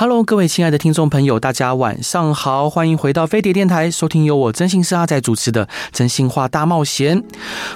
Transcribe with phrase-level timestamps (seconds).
[0.00, 7.20] Hello，各位亲爱的听众朋友，大家晚上好，欢迎回到飞碟电台，收听由我真心是阿仔主持的《真心话大冒险》。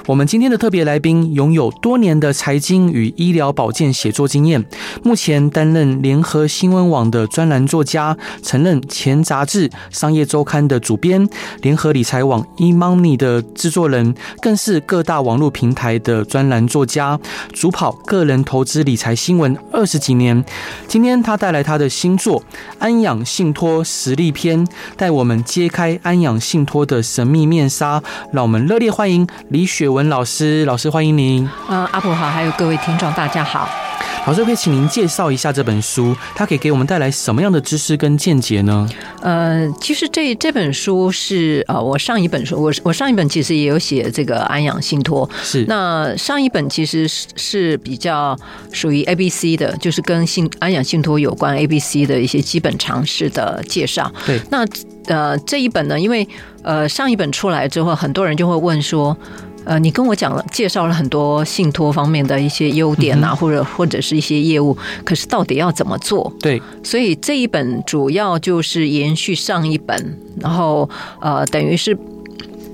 [0.06, 4.64] 我们今天的特别来宾拥有多年的财经与医疗保健写作经验，
[5.02, 11.28] 目前担任联合新闻网的专栏作家，曾任前杂志《商业周刊》的主编，
[11.60, 17.20] 联合理财网 eMoney 的制作人，更是各大网络平台的专栏作家，
[17.52, 20.42] 主跑个人投资理财新闻二十几年。
[20.88, 22.13] 今天他带来他的新。
[22.16, 22.42] 作
[22.78, 28.02] 安养信托实力篇，带我们揭开安养信托的神秘面纱。
[28.32, 31.48] 让我们热烈欢迎李雪文老师，老师欢迎您。
[31.68, 33.83] 嗯，阿婆好，还有各位听众，大家好。
[34.26, 38.88] 老师可以请您介绍一下这本书，它可以给我们带来什么样的知识跟见解呢？
[39.20, 48.34] 呃，其实这这本书是呃，我上一本书，我我上一本其实也有写这个安养信托，是那上一本其实是是比较
[48.72, 54.10] 属于 A B C 的，就是跟信安养信托有关 A B C 的一些基本常识的介绍。
[54.24, 54.66] 对，那
[55.08, 56.26] 呃这一本呢，因为
[56.62, 59.14] 呃上一本出来之后，很多人就会问说。
[59.64, 66.32] 呃，你跟我讲了，介绍了很多信托方面的一些优点啊，或者或者是一些业务，可是到底要怎么做？
[66.40, 70.88] 对，所以这一本主要就是延续上一本，然后
[71.20, 71.96] 呃，等于是。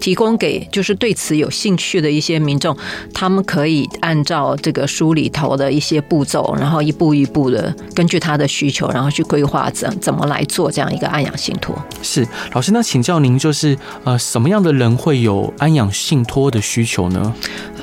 [0.01, 2.77] 提供给就是对此有兴趣的一些民众，
[3.13, 11.77] 他们可以按照这个书里头的一些步骤，然后一步一步的根据他的需求，然后去规划怎怎么来做这样一个安养信托。
[12.03, 17.35] 是老师，那请教您，就是呃，什么样的人会有安养信托的需求呢？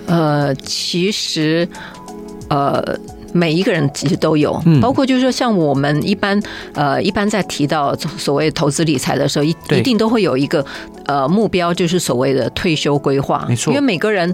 [0.08, 1.70] 呃，其实
[2.50, 2.98] 呃。
[3.34, 6.42] 每一个人其实都有，包括就是说，像我们一般
[6.74, 10.66] 呃，一般在提到所谓投资理财的时候，一一定都会有一个
[11.06, 13.46] 呃目标，就是所谓的退休规划。
[13.48, 14.34] 没错，因为每个人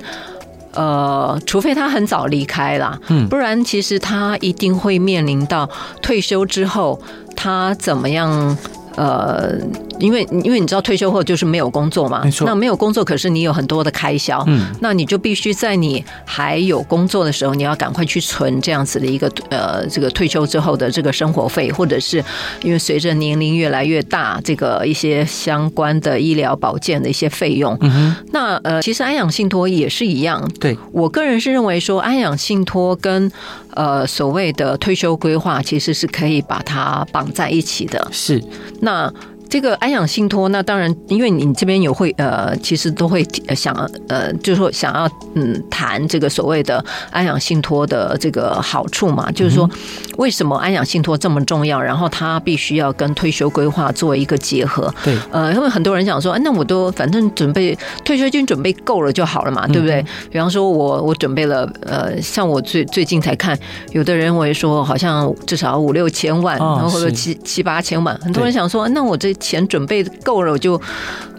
[0.73, 5.69] 呃，除非他很早离开啦，嗯，不然其实他一定会面临到
[6.01, 6.99] 退休之后
[7.35, 8.57] 他怎么样。
[8.95, 9.55] 呃，
[9.99, 12.45] 因为因为你知道退休后就是没有工作嘛，没错。
[12.45, 22.23] 那没有工作，可是你有很多的开销，嗯，那你就必须在你还有工作的时候，你要赶快去存这样子的一个呃，这个退休之后的这个生活费，或者是
[22.63, 28.15] 因为随着年龄越来越大，这个一些相关的医疗保健的一些费用，嗯哼。
[28.31, 33.31] 那呃，其实安养信托也是一样，对我个人是认为说，安养信托跟
[33.75, 38.43] 呃所谓的退休规划其实是可以把它绑在一起的，是。
[38.81, 39.11] 那
[39.53, 43.23] 这个安养信托，那当然，因为你这边有会呃，其实都会
[43.55, 43.71] 想
[44.07, 49.69] 呃，就是说想要嗯谈这个所谓的安养信托的这个好处嘛，就是说
[50.17, 54.91] 为什么安养信托这么重要，然后它必须要跟退休规划做一个结合。
[55.03, 60.03] 对，呃，因为很多人想说，哎，那我都反正准备退休金准备够了就好了嘛，对不对？
[60.31, 63.55] 比方说我我准备了呃，像我最最近才看，
[63.91, 69.31] 有的人认为说好像至少五六千万，然后或者七七八千万，很多人想说，那我这。
[69.43, 70.81] 钱准备够了，我就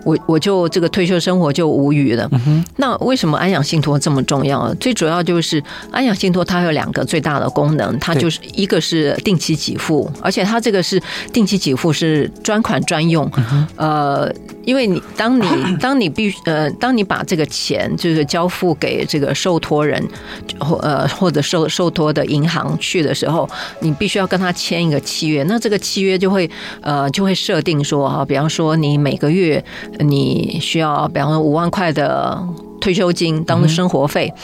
[0.05, 2.31] 我我就这个退休生活就无语了。
[2.77, 4.73] 那为什么安养信托这么重要？
[4.75, 13.31] 最主要就是安养信托它有两个最大的功能，它就是一个是定期给付，而且它这个是定期给付是专款专用。
[13.77, 14.31] 呃，
[14.67, 15.47] 因为你当你
[15.81, 20.07] 当你必须呃，当你把这个钱就是交付给这个受托人
[20.61, 23.49] 或呃或者受受托的银行去的时候，
[23.81, 25.43] 你必须要跟他签一个契约。
[25.45, 26.51] 那这个契约就会
[26.83, 27.95] 呃就会设定说。
[27.95, 29.65] 说哈，比方说你每个月
[29.99, 32.39] 你需要，比方说五万块的
[32.81, 34.43] 退休金当生活费，嗯、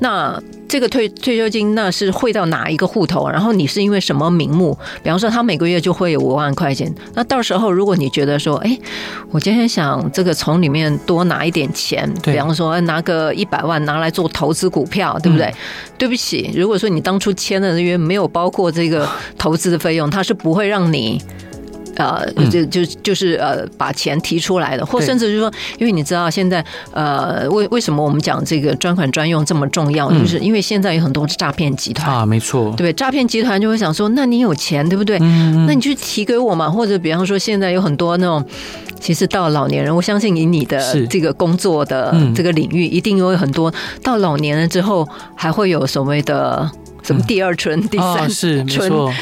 [0.00, 3.26] 那这个退退休金那是汇到哪一个户头？
[3.28, 4.76] 然后你是因为什么名目？
[5.02, 8.78] 比方说他每个月就会有五万块钱，那到时候如果你觉得说，哎，
[9.30, 15.46] 我今天想这个从里面多拿一点钱，比方说拿个一百万拿来做投资股票，对不对？
[15.46, 15.54] 嗯、
[15.96, 19.08] 对不起，如果说你当初签的约没有包括这个
[19.38, 21.22] 投资的费用，他是不会让你。
[21.98, 35.18] 呃，就就就是呃，把钱提出来的，或甚至就是说，因为你知道现在呃，为为什么我们讲这个专款专用这么重要，就是因为现在有很多诈骗集团啊，没错，对，诈骗集团就会想说，那你有钱对不对？
[35.18, 38.44] 那你去提给我嘛，或者比方说现在有很多那种，
[39.00, 43.72] 其实到老年人，我相信以你的这个工作的这个领域，一定有很多。
[44.02, 46.70] 到老年了之后，还会有所谓的
[47.02, 49.12] 什么第二春、第三春。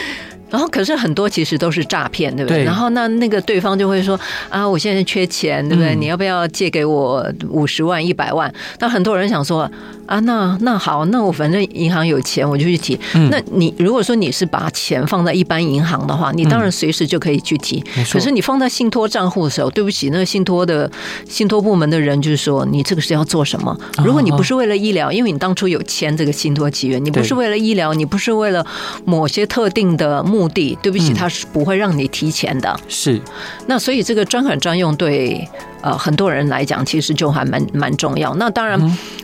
[0.48, 2.58] 然后可是很多其实都是诈骗，对不对？
[2.58, 2.64] 对。
[2.64, 5.94] 然后那那个对方就会说啊，我现在缺钱，对不对？
[5.94, 8.52] 嗯、你要不要借给我五十万、一百万？
[8.78, 9.70] 那很多人想说
[10.06, 12.98] 啊，那那好，那我反正银行有钱，我就去提。
[13.14, 17.82] 嗯、那你如果说你是把钱放在一般银行的话，你当然随时就可以去提。
[17.96, 20.90] 嗯、可是你放在信托账户的时候，对不起，那个信托的
[21.28, 23.76] 信托部门的人就是说，你这个是要做什么？
[24.04, 28.64] 如果你不是为了医疗，因为你当初有签这个信托契约，你不是为了医疗，你不是为了
[29.04, 32.78] 某些特定的目的，对不起，他是不会让你提钱的。
[32.88, 33.20] 是，
[33.66, 35.48] 那所以这个专款专用对
[35.86, 38.34] 呃很多人来讲，其实就还蛮蛮重要。
[38.34, 38.76] 那当然，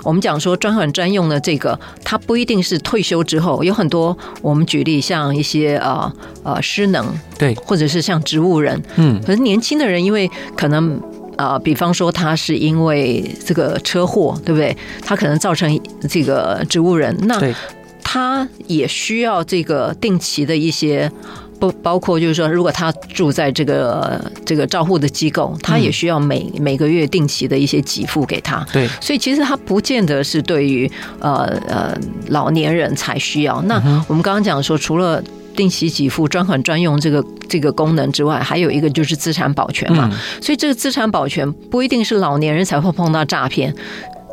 [0.04, 6.12] 我们讲说专款专用的这个，它不一定是退休之后，有很多我们举例像一些呃
[6.44, 7.04] 呃失能，
[7.36, 11.00] 对，或者是像植物人，嗯，可是年轻的人，因为可能
[11.36, 14.76] 呃，比方说他是因为这个车祸，对不对？
[15.04, 17.40] 他可能造成这个植物人，那。
[18.04, 21.10] 他也需要这个定期的一些，
[21.62, 28.66] 不包括就是说，如果他住在这个这个照护的机构，他也需要每每个月定期的一些给付给他。
[28.72, 31.96] 对，所以其实他不见得是对于呃呃
[32.30, 33.62] 老年人才需要。
[33.62, 33.76] 那
[34.08, 35.22] 我们刚刚讲说，除了
[35.54, 40.10] 定期给付、专款专用这个这个功能之外，还有一个就是资产保全嘛。
[40.40, 43.72] 所以这个资产保全不一定是老年人才会碰到诈骗。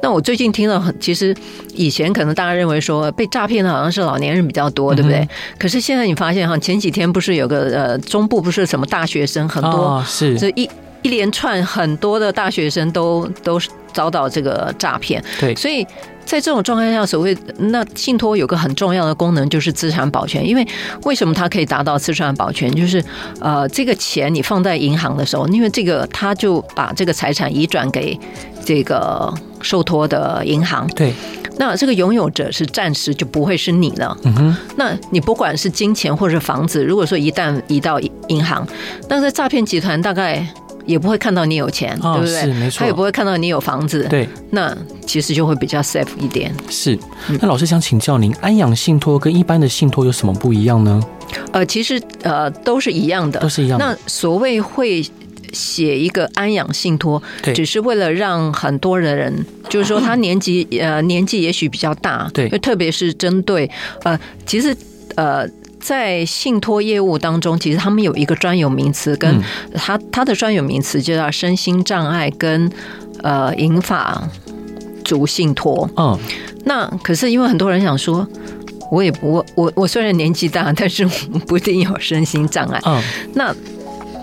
[0.02, 1.36] 那我最近听了很，其实
[1.74, 5.28] 以前可能大家认为说被诈骗的好像是老年人比较多，对不对？
[5.58, 10.70] 可是现在你发现哈，前几天不是有个呃中部不是什么大学生很多，是这一
[11.02, 13.60] 一连串很多的大学生都都
[13.94, 15.86] 遭到这个诈骗，对，所以。
[16.26, 20.48] 在这种状态下，所谓那信托有个很重要的功能，就是资产保全。
[20.48, 20.64] 因为
[21.02, 22.72] 为什么它可以达到资产保全？
[22.76, 23.04] 就是
[23.42, 28.16] 呃，这个钱你放在银行的时候，因为这个他就把这个财产移转给
[28.70, 30.86] 这个受托的银行。
[30.90, 31.12] 对，
[31.58, 34.16] 那这个拥有者是暂时就不会是你了。
[34.22, 38.64] 嗯哼，那你不管是金钱或者房子，如果说一旦移到银行，
[39.08, 40.46] 那在诈骗集团大概。
[40.86, 42.42] 也不会看到你有钱，哦、对不对？
[42.42, 42.80] 是没错。
[42.80, 44.28] 他也不会看到你有房子，对。
[44.50, 44.76] 那
[45.06, 46.52] 其实就会比较 safe 一点。
[46.68, 46.98] 是。
[47.40, 51.00] 那老师想请教您，安养信托跟一般的信托有什么不一样呢？
[51.52, 53.86] 呃，其实呃都是一样的，都是一样的。
[53.86, 55.06] 那所谓会
[55.54, 57.22] 写一个安养信托，
[57.56, 63.70] 只是为了让很多的人，就是说他年纪呃年纪也许比较大，对，特别是针对
[64.04, 64.76] 呃，其实
[65.16, 65.48] 呃。
[65.82, 69.42] 在信托业务当中，其实他们有一个专有名词，跟
[69.74, 72.70] 他他的专有名词就叫身心障碍跟
[73.24, 74.22] 呃银发
[75.06, 75.90] 族信托。
[75.96, 76.20] 嗯，
[76.66, 78.28] 那可是因为很多人想说，
[78.92, 82.82] 我也不我我虽然年纪大，但是我不一定有身心障碍。
[82.86, 83.02] 嗯，
[83.34, 83.56] 那。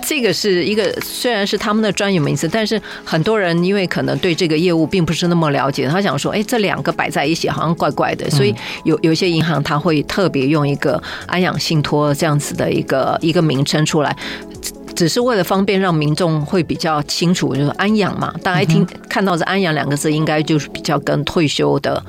[0.06, 8.54] 这个是一个虽然是他们的专有名词，但是很多人因为可能对这个业务并不是那么了解，他想说，哎，这两个摆在一起好像怪怪的，所以
[8.84, 14.16] 有有些银行他会特别用一个安养信托这样子的一个一个名称出来，
[14.94, 22.00] 只是为了方便让民众会比较清楚，就是安养嘛，大家一听看到这安养两个字，应该就是比较跟退休的。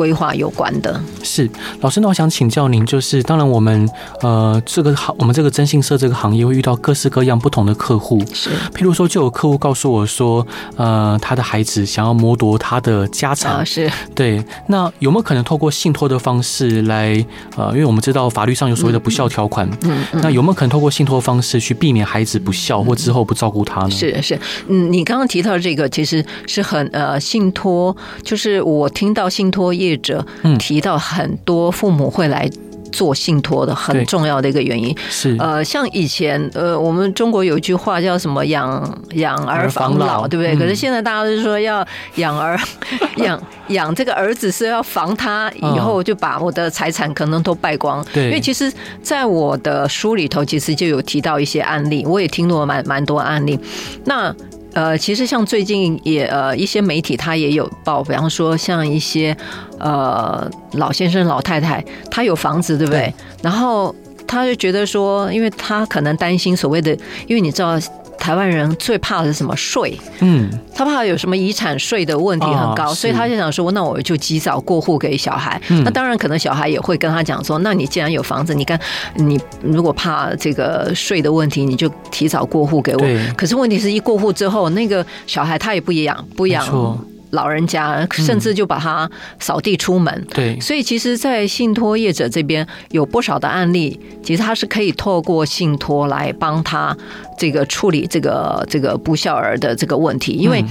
[0.00, 0.98] 规划有关的。
[1.22, 1.46] 是。
[1.82, 3.86] 老师，那我想请教您，就是当然我们
[4.22, 13.90] 呃这个行，我们这个征信社这个行业会遇到各式各样不同的客户，是，譬如说就有客户告诉我说，呃，他的孩子想要剥夺他的家产，啊，是。
[14.14, 17.22] 对，那有没有可能透过信托的方式来，
[17.58, 23.90] 呃，因为我们知道法律上有所谓的不孝条款，嗯，嗯，那有没有可能透过信托方式去避免孩子不孝或之后不照顾他呢？
[23.90, 29.89] 是是，嗯，你刚刚提到这个其实是很呃信托，就是我听到信托业。
[29.90, 30.24] 业者
[30.58, 32.48] 提到很多父母会来
[32.92, 34.96] 做信托的很重要的一个原因。
[35.08, 35.36] 是。
[35.38, 40.56] 呃，像以前呃，我们中国有一句话叫什么“养养儿防老”，对不对？
[40.56, 42.58] 可是现在大家都说要养儿
[43.18, 48.04] 养养这个儿子是要防他以后就把我的财产可能都败光。
[48.12, 53.56] 对，因为其实在我的书里头，其实就有提到一些案例，我也听过蛮蛮多案例。
[54.04, 54.34] 那
[54.72, 59.36] 呃，其实像最近也呃一些媒体他也有报，比方说像一些
[59.78, 63.00] 呃老先生老太太，他有房子，对不对？
[63.02, 63.14] 对。
[63.42, 63.94] 然后
[64.26, 66.92] 他就觉得说，因为他可能担心所谓的，
[67.26, 67.78] 因为你知道。
[68.20, 69.98] 台湾人最怕的是什么税？
[70.20, 75.60] 嗯，他怕有什么遗产税的问题很高，所以他就想说，那我就及早过户给小孩。
[75.84, 78.78] 那当然，可能小孩也会跟他讲说，那你既然有房子，你看
[79.14, 83.02] 你如果怕这个税的问题，你就提早过户给我。
[83.36, 87.00] 可是问题是一过户之后，那个小孩他也不养，不养。
[87.30, 89.08] 老人家甚至就把他
[89.38, 96.92] 扫地出门，对，所以其实，在信托业者这边有不少的案例，其实他是可以透过信托来帮他
[97.40, 100.62] 这个处理这个这个不孝儿的这个问题，因为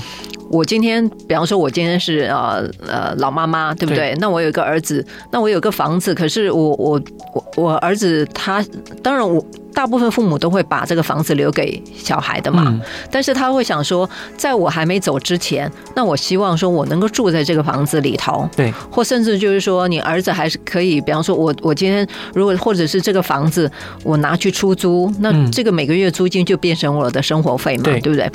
[0.52, 4.12] 我今天，比方说，我今天是呃呃老妈妈，对不对？
[4.12, 7.02] 对，那我有一个儿子，那我有个房子，可是我我
[7.34, 8.64] 我我儿子他，
[9.02, 9.44] 当然我。
[9.72, 23.72] 大部分父母都会把这个房子留给小孩的嘛，嗯、但是他会想说，在我还没走之前，那我希望说我能够住在这个房子里头，对，或甚至就是说，你儿子还是可以，比方说我我今天如果或者是这个房子
[24.04, 28.30] 我拿去出租，那这个每个月租金就变成我的生活费嘛，对，对不对？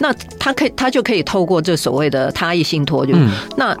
[0.00, 3.76] 那他可以他就可以透过这所谓的他意信托，就、嗯、那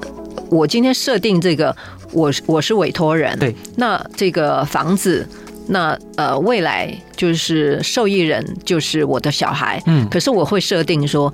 [0.50, 1.74] 我今天设定这个，
[2.12, 5.26] 我我是委托人，对，那这个房子。
[5.68, 11.32] 那呃，未来就是受益人就是我的小孩，嗯，可是我会设定说，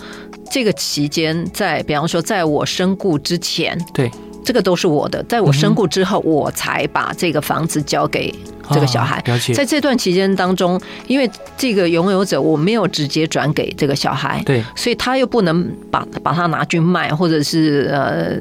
[0.50, 4.10] 这个期间在，比方说，在我身故之前，对，
[4.42, 8.34] 这个都是我的，在我身故之后，我才把这个房子交给。
[8.70, 9.52] 这个小孩，了解。
[9.52, 18.36] 在这段期间当中，因为这个拥有者我没有直接转给这个小孩，对，所以他又不能把把它拿去卖，或者是呃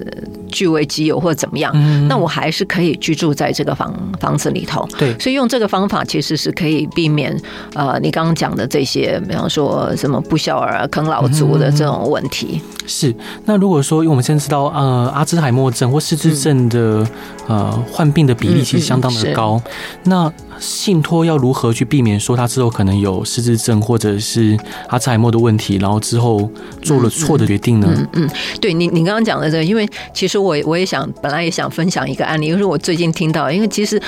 [0.50, 7.36] 据为己有或者怎么样，嗯，那我还是可以居住在这个房房子里头，对，所以用这个方法其实是可以避免
[7.74, 12.62] 呃你刚刚讲的这些，比方说什么不孝儿啃老族的这种问题。
[12.88, 17.08] 是，那如果说，因为我们现在知道，呃，阿兹海默症或失智症的
[17.48, 19.62] 呃患病的比例其实相当的高，
[20.04, 24.58] 那信托要如何去避免说他之后可能有失智症或者是
[24.88, 26.50] 阿兹海默的问题，然后之后
[26.82, 27.88] 做了错的决定呢？
[27.94, 28.30] 嗯，嗯，
[28.60, 34.02] 对你，你刚刚讲的这个，因为其实我我也想，本来也想分享一个案例，因为我最近听到，因为其实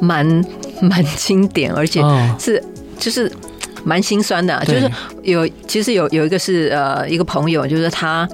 [0.00, 0.26] 蛮
[0.80, 2.02] 蛮经典，而且
[2.38, 2.62] 是
[2.98, 3.30] 就是。
[3.84, 4.90] 蛮心酸的，就是
[5.22, 8.28] 有其实有有一个是呃一个朋友，就是他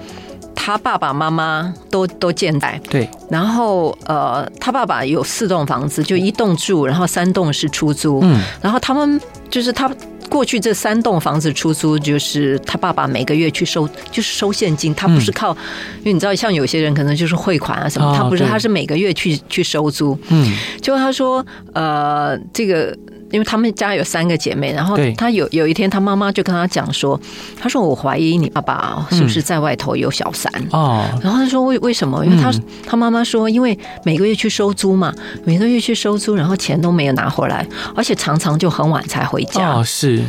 [0.54, 9.20] 他爸爸妈妈都都健在，对，然后呃他爸爸有四栋房子，就一栋住，然后三栋是出租，嗯，然后他们
[9.50, 9.90] 就是他
[10.30, 15.50] 过去这三栋房子出租，就是他爸爸每个月去收，就是收现金，他不是靠，
[15.98, 22.96] 因为你知道像有些人可能就是汇款啊什么，他不是，他是每个月去去收租，嗯，就他说呃这个。
[23.34, 27.20] 因为他们家有三个姐妹，然后他有有一天，他妈妈就跟他讲说
[27.60, 32.24] ：“他说我怀疑你爸爸是不是在外头有小三哦。”然后他说：“为为什么？
[32.24, 32.52] 因为他
[32.86, 35.12] 他妈妈说，因为每个月去收租嘛，
[35.44, 39.72] 每个月去收租，然后钱都没有拿回来，而且常常就很晚才回家。
[39.72, 40.22] 哦，是。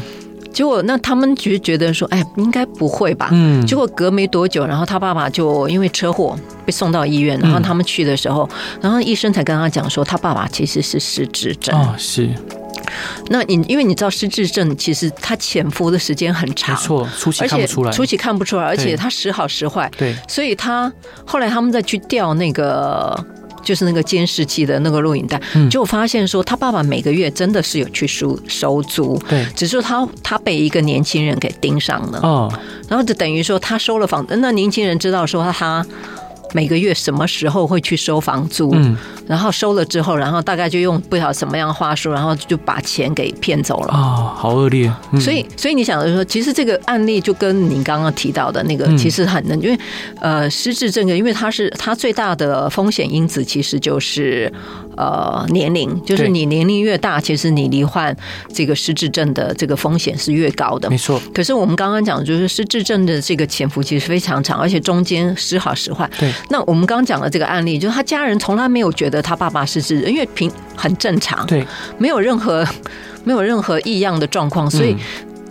[0.55, 3.63] 结果那他们就觉得说：“哎，应该不会吧？”嗯。
[3.67, 6.35] 结果隔没多久，然后他爸爸就因为车祸
[6.65, 8.49] 被送到医院，然后他们去的时候，
[8.81, 11.77] 然后医生才跟他讲说，他爸爸其实是失智症。
[11.77, 12.29] 哦，是。
[13.29, 20.91] 那你因为你知道失智症其实它潜伏的时间很长，没错，初期看不出来，初期看不出来，而且它时好时坏，对，所以他
[21.25, 23.19] 后来他们再去调那个
[23.65, 35.85] 就是那个监视器的那个录影带，就发现说他爸爸每个月真的是有去收收租，对，只是他他被一个年轻人给盯上了，哦，然后就等于说他收了房，那年轻人知道说他。
[36.53, 38.71] 每个月什么时候会去收房租？
[38.73, 38.97] 嗯，
[39.27, 43.93] 然后收了之后，然后大概就用不晓得什么样的话术，然后就把钱给骗走了。
[43.93, 44.91] 啊，好恶劣！
[45.19, 49.79] 所以，所以你想说，其实这个案例就跟你刚刚提到的那个其实很能，因为
[50.19, 54.51] 呃，失智症因为它是它最大的风险因子，其实就是
[54.97, 58.15] 呃年龄，就是你年龄越大，其实你罹患
[58.53, 60.89] 这个失智症的这个风险是越高的。
[60.89, 61.21] 没错。
[61.33, 66.09] 可是我们刚刚讲的就是失智症的这个潜伏期是非常长，而且中间时好时坏。
[66.19, 66.31] 对。
[66.49, 71.65] 那我们刚刚讲的这个案例，就是他家人从来没有觉得他爸爸是智，因为平很正常，对，
[71.97, 72.65] 没有任何
[73.23, 74.95] 没有任何异样的状况，所以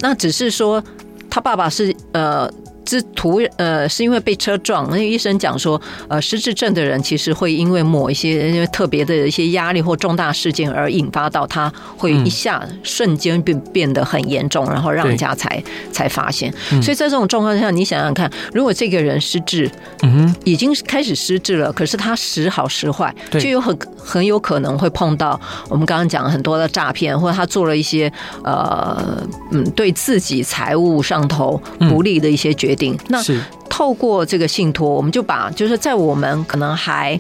[0.01, 0.83] 那只是说
[1.31, 2.51] 他爸爸是呃。
[2.85, 4.89] 之突呃，是因为被车撞。
[4.91, 16.53] 那医生讲说，呃，失智症的人其实会因为某一些因为特别的一些压力或重大事件而引发到，他会一下瞬间变变得很严重，然后让人家才才发现。
[16.83, 19.71] 所以在这种状况下，你想想看，如果这个人失智，
[20.03, 28.13] 嗯，已经开始失智了，可是他时好时坏，就有很很有可能会碰到我们刚刚讲很多的诈骗，或者他做了一些
[28.43, 32.99] 呃嗯对自己财务上头不利的一些决定。
[33.09, 33.23] 那
[33.69, 37.19] 透过这个信托，我们就把就是在我们可能还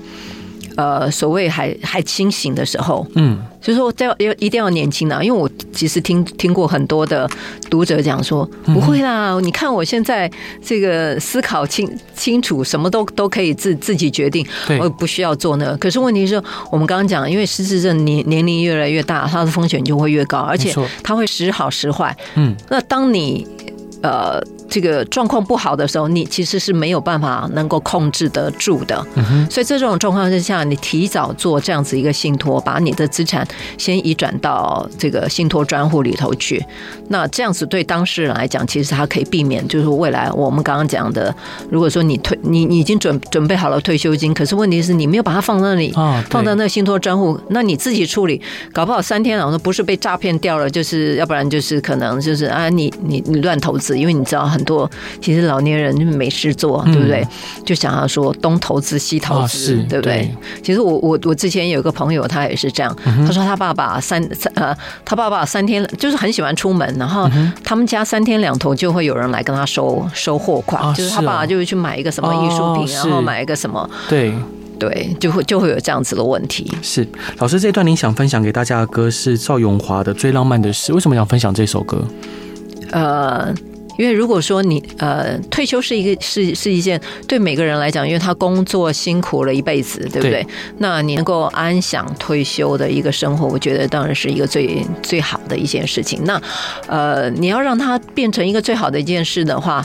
[0.77, 7.29] 呃所谓还还清醒的时候，嗯，就是说要要一定要年轻的，因为我其实听听过很多的
[7.71, 10.31] 读者讲说，不会啦，你看我现在
[10.63, 14.47] 这个思考清清楚，什么都都可以自自己决定，
[14.81, 15.77] 我不需要做那个。
[15.77, 22.17] 可是问题是，我们刚刚讲，因为失智症年年龄越来越大，它的风险就会越高，而且它会时好时坏。
[22.35, 23.47] 嗯，那当你
[24.05, 29.03] 呃，这个状况不好的时候，你其实是没有办法能够控制得住的。
[29.51, 36.63] 所以在这种状况之下，你提早做这样子一个信托，把你的资产先移转到这个信托专户里头去。
[37.09, 41.35] 那这样子对当事人来讲，其实他可以避免，就是未来我们刚刚讲的，
[41.71, 48.39] 如果说你退你你已经准准备好了退休金，可是问题是你没有把它放在那里，啊，放在那信托专户，那你自己处理，
[48.71, 53.94] 搞不好三天两头不是被诈骗掉了，就是要不然就是可能就是啊，你你你乱投资。
[53.97, 57.21] 因为你知道很多，其实老年人没事做，对不对？
[57.23, 60.15] 嗯、就想要说东投资西投资，哦、对不对？
[60.15, 62.97] 对，其实我我我之前有一个朋友，他也是这样。
[63.05, 67.31] 嗯、他说他爸爸三三呃，他爸爸三天就是很喜欢出门，然后
[67.63, 74.33] 他们家三天两头就会有人来跟他收收货款，哦、就是他爸爸就会去买一个什么艺术品，哦、然后买一个什么，对
[74.79, 76.71] 对，就会就会有这样子的问题。
[76.83, 77.07] 是
[77.39, 82.05] 老师，这段您想分享给大家的歌是赵咏华的《最浪漫的事》，为什么想分享这首歌？
[82.91, 83.55] 呃。
[83.97, 90.31] 因为如果说你呃退休是一个是是一件对每个人来讲，因为他工作辛苦了一辈子，对不对？
[90.31, 90.47] 对，
[90.79, 96.21] 那你能够安享退休的一个生活，我觉得当然是一个最最好的一件事情。
[96.25, 96.41] 那
[96.87, 99.85] 呃，你要让它变成一个最好的一件事的话，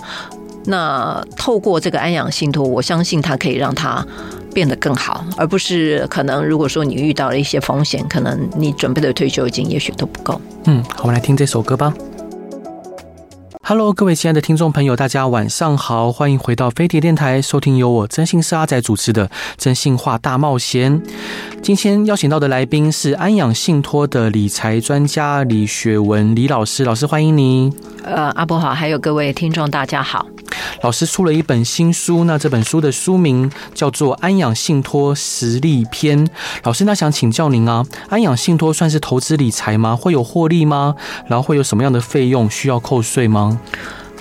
[0.65, 4.05] 那透过这个安养信托，我相信它可以让它
[4.53, 10.41] 变得更好，而不是可能如果说你遇到了一些风险，可能你准备的退休金也许都不够。
[10.65, 11.93] 嗯，好，我们来听这首歌吧。
[13.69, 19.27] Hello，各位亲爱的听众朋友，大家晚上好，欢迎回到飞碟电台，收听由我真心是阿仔主持的
[19.59, 20.99] 《真心话大冒险》。
[21.61, 27.71] 今天邀请到的来宾是安养信托的理财专家李雪文李老师，老师欢迎您。
[28.03, 30.25] 呃，阿伯好，还有各位听众大家好。
[30.81, 36.25] 老师出了一本新书，那这本书的书名叫做《安养信托实力篇》。
[36.63, 39.95] 老师，那想请教您啊，安养信托算是投资理财吗？
[39.95, 40.95] 会有获利吗？
[41.27, 43.59] 然后会有什么样的费用需要扣税吗？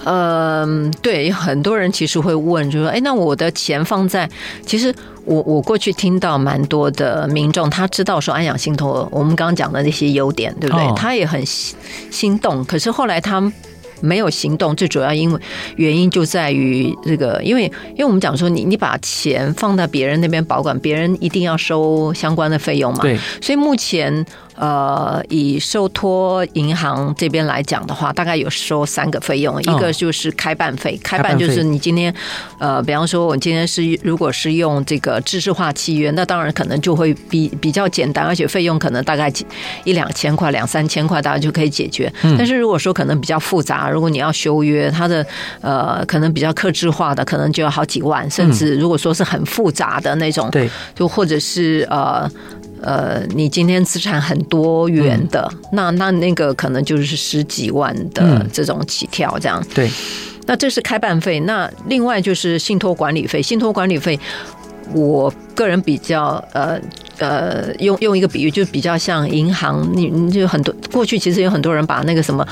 [0.04, 4.28] 嗯，对，很多人其实会问，就说，哎，那我的钱放在……
[4.64, 10.86] 其实我我过去听到蛮多的民众，他知道说安养信托，我们刚刚讲的那些优点，对不对？
[10.86, 13.52] 哦、他也很心动，可是后来他。
[14.00, 15.40] 没有行动，最主要因为
[15.76, 23.00] 原因就在于这个，因为因为我们讲说你，你你把钱放在别人那边保管，别人一定要收相关的费用嘛。
[23.00, 24.24] 对，所以目前。
[24.58, 32.12] 呃，以受托银行这边来讲的话，大概有收三个费用，哦、一个就是开办费，开办就是你今天，
[32.58, 39.32] 呃，比方说我今天是如果是用这个知识化契约，那当然可能就会比比较简单，而且费用可能大概
[39.84, 42.12] 一两千块、两三千块，大家就可以解决。
[42.22, 45.24] 嗯、但是如果说可能比较复杂，如果你要修约，它的
[45.60, 52.28] 呃可能比较克制化的，可能就要好几万，甚至如果说是很复杂的那种，对、嗯，就或者是呃。
[52.82, 59.62] 呃，你今天资产很多元的，嗯、那那那个可能就是十几万的这种起跳，这样。
[59.62, 59.90] 嗯、对，
[60.46, 61.40] 那这是开办费。
[61.40, 64.18] 那另外就是信托管理费，信托管理费，
[64.92, 66.80] 我个人比较呃
[67.18, 72.46] 呃，用用一个比喻，就比较像银行，你你就很多过去其实有很多人把那个什么。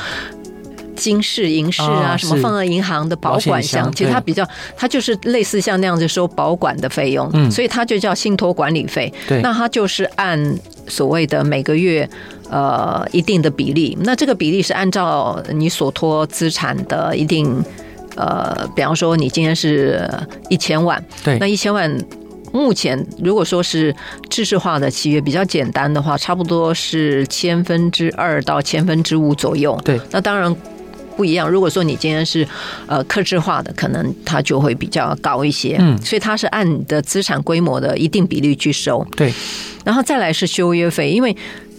[0.96, 9.12] 金饰银饰啊，什么放在银行的保管箱，其实它比较，它就是类似像那样子收保管的费用，嗯，所以它就叫信托管理费。
[9.28, 12.08] 对，那它就是按所谓的每个月
[12.50, 17.62] 呃一定的比例，那这个比例是按照你所托资产的一定
[18.16, 20.08] 呃，比方说你今天是
[20.48, 21.94] 一千万，对，那一千万
[22.52, 23.94] 目前如果说是
[24.30, 29.78] 制式化的契约比较简单的话，差不多是千分之二到千分之五左右。
[29.84, 30.56] 对，那当然。
[31.16, 31.48] 不一样。
[31.50, 32.46] 如果说你今天是
[32.86, 35.76] 呃克制化的，可能它就会比较高一些。
[35.80, 39.06] 嗯，所以它是按你的资产规模的一定比例去收。
[39.16, 39.32] 对，
[39.84, 41.34] 然后再来是修约费，因为。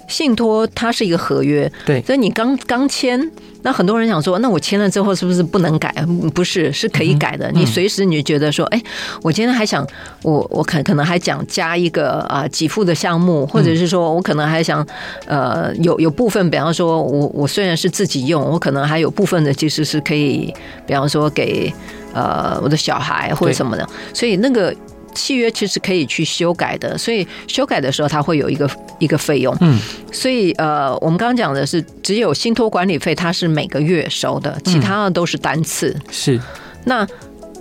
[0.07, 3.19] 信托它是一个合约，对，所以你刚刚签，
[3.61, 5.93] 那很多人想说，那我签了之后是不是不能改？
[6.33, 7.51] 不是，是可以改的。
[7.51, 8.81] 嗯、你随时你就觉得说，哎，
[9.21, 9.85] 我今天还想，
[10.23, 14.85] 我我可可能还想加一个啊给付的项目，或者是说我可能还想，
[15.25, 20.53] 呃，有有部分，比方说我我虽然是自己用，我可能还有部分的其实是可以，
[20.85, 21.71] 比方说给
[22.13, 24.73] 呃我的小孩或者什么的，所以那个。
[25.17, 29.55] 契约其实可以去修改的，所以修改的时候它会有一个一个费用。
[29.59, 29.77] 嗯，
[30.11, 35.89] 所以呃，我们刚刚讲的是只有信托管理费，它是每个月收的，其他的都是单次。
[35.89, 36.41] 嗯、是。
[36.85, 37.05] 那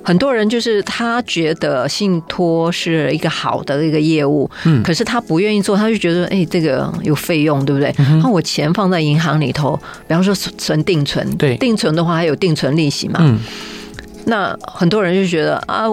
[0.04, 7.92] 很多人就是他觉得信托是一个好的一个业务，嗯，可是他不愿意做，他就觉得哎，这个有费用，对不对？
[7.98, 9.74] 那、嗯、我钱放在银行里头，
[10.06, 13.18] 比方说存定存，对，定存的话还有定存利息嘛。
[13.20, 13.40] 嗯。
[14.26, 15.86] 那很多人就觉得啊，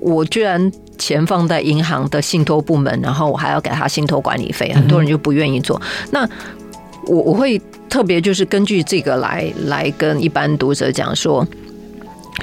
[0.00, 0.72] 我居然。
[0.98, 5.80] 钱放在银行的信托部门，然后我还要给他信托管理费，很多人就不愿意做。
[6.12, 6.28] 那
[7.06, 11.44] 我我会特别就是根据这个来来跟一般读者讲说。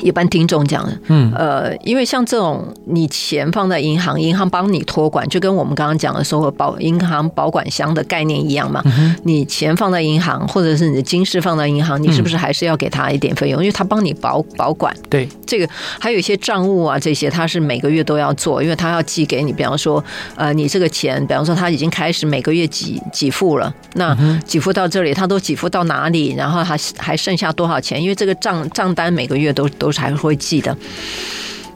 [0.01, 8.81] 一般听众讲的，嗯，呃，因为像这种你钱放在银行，银行帮你托管，就跟我们刚刚讲的说保银行保管箱的概念一样嘛。
[8.85, 13.61] 嗯、你钱放在银行，或者是你的金饰放在银行，你是不是还是要给他一点费用？
[13.61, 14.95] 嗯、因为他帮你保保管。
[15.09, 15.67] 对，这个
[15.99, 19.51] 还有一些账务啊，这些他是每个月都要做，因为他要寄给你。
[19.51, 20.01] 比方说，
[20.35, 26.33] 呃，你这个钱，比方说他已经开始每个月给给付了，那给付到这里，他都给付到哪里？
[26.35, 28.01] 然后还还剩下多少钱？
[28.01, 29.91] 因为这个账账单每个月都都。
[29.91, 30.77] 是还会记得。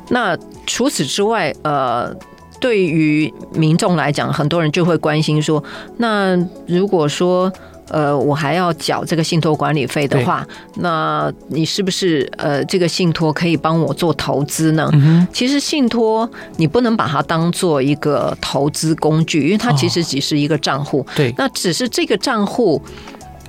[0.09, 0.37] 那
[0.67, 2.15] 除此之外，呃，
[2.59, 5.63] 对于民众来讲，很多人就会关心说：
[5.97, 6.37] 那
[6.67, 7.51] 如果说，
[7.89, 14.87] 呃，我还要缴这个信托管理费的话，那你是不是呃，这个信托可以帮我做投资呢？
[14.93, 21.03] 嗯、其实信托你不能把它当做一个投资工具，因为它其实只是一个账户。
[21.15, 22.81] 对、哦，那只是这个账户。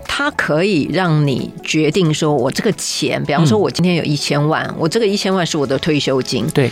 [0.07, 6.47] 它可以让你决定说，我这个钱，比方说，我今天有一千万，嗯，我这个一千万是我的退休金。
[6.55, 6.71] 对，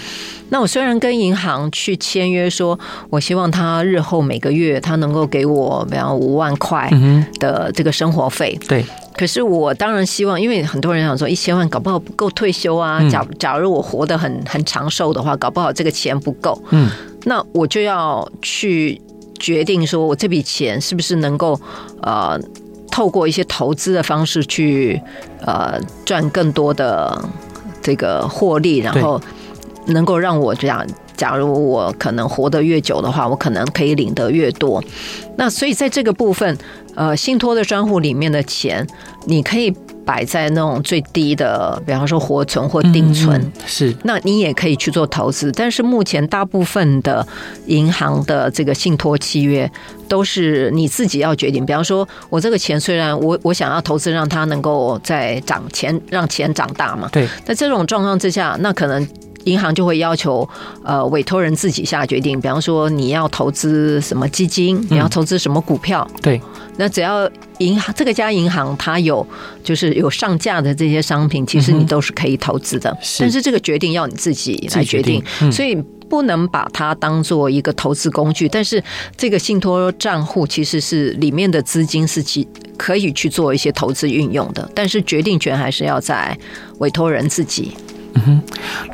[0.51, 2.79] 那我虽然跟银行去签约，说
[3.11, 6.91] 我希望他日后每个月他能够给我，比方五万块
[7.41, 8.59] 的这个生活费。
[8.69, 8.85] 对，
[9.17, 13.03] 可是我当然希望，因为很多人想说，一千万搞不好不够退休啊。
[13.09, 16.63] 假假如我活得很很长寿的话，搞不好这个钱不够。
[16.71, 16.89] 嗯，
[17.25, 19.01] 那我就要去
[19.39, 21.61] 决定说，我这笔钱是不是能够
[22.03, 22.41] 呃。
[22.93, 25.03] 透过一些投资的方式去
[25.45, 27.21] 呃赚更多的
[27.83, 29.21] 这个获利，然后
[29.87, 34.81] 能够让我这样，假如我可能活得越久的话，我可能可以领得越多。
[35.37, 36.57] 那所以在这个部分，
[36.95, 38.87] 呃，信托的专户里面的钱，
[39.25, 39.75] 你可以。
[40.05, 45.51] 摆在那种最低的，比方说活存或定存，嗯、是，那你也可以去做投资。
[45.53, 47.27] 但是目前大部分的
[47.67, 49.71] 银行的这个信托契约
[50.09, 51.65] 都是你自己要决定。
[51.65, 57.09] 比方说，我这个钱虽然我我想要投资，让它能够再涨钱，让钱长大嘛。
[57.13, 57.29] 对。
[57.45, 59.07] 在这种状况之下，那可能
[59.45, 60.49] 银行就会要求
[60.85, 62.41] 呃委托人自己下决定。
[62.41, 66.07] 比方说，你要投资什么基金，你要投资什么股票？
[66.15, 66.41] 嗯、对。
[66.79, 69.27] 那只要银行这个家银行它有
[69.63, 72.91] 就是有上架的这些商品，其实你都是可以投资的。
[72.91, 75.75] 嗯、但是这个决定要你自己来决定，决定嗯、所以
[76.09, 78.49] 不能把它当做一个投资工具。
[78.49, 78.83] 但是
[79.17, 86.37] 这个信托账户其实是里面的资金是其可以去做一些投资运用的，但是决定权还是要在
[86.79, 87.73] 委托人自己。
[88.15, 88.43] 嗯哼，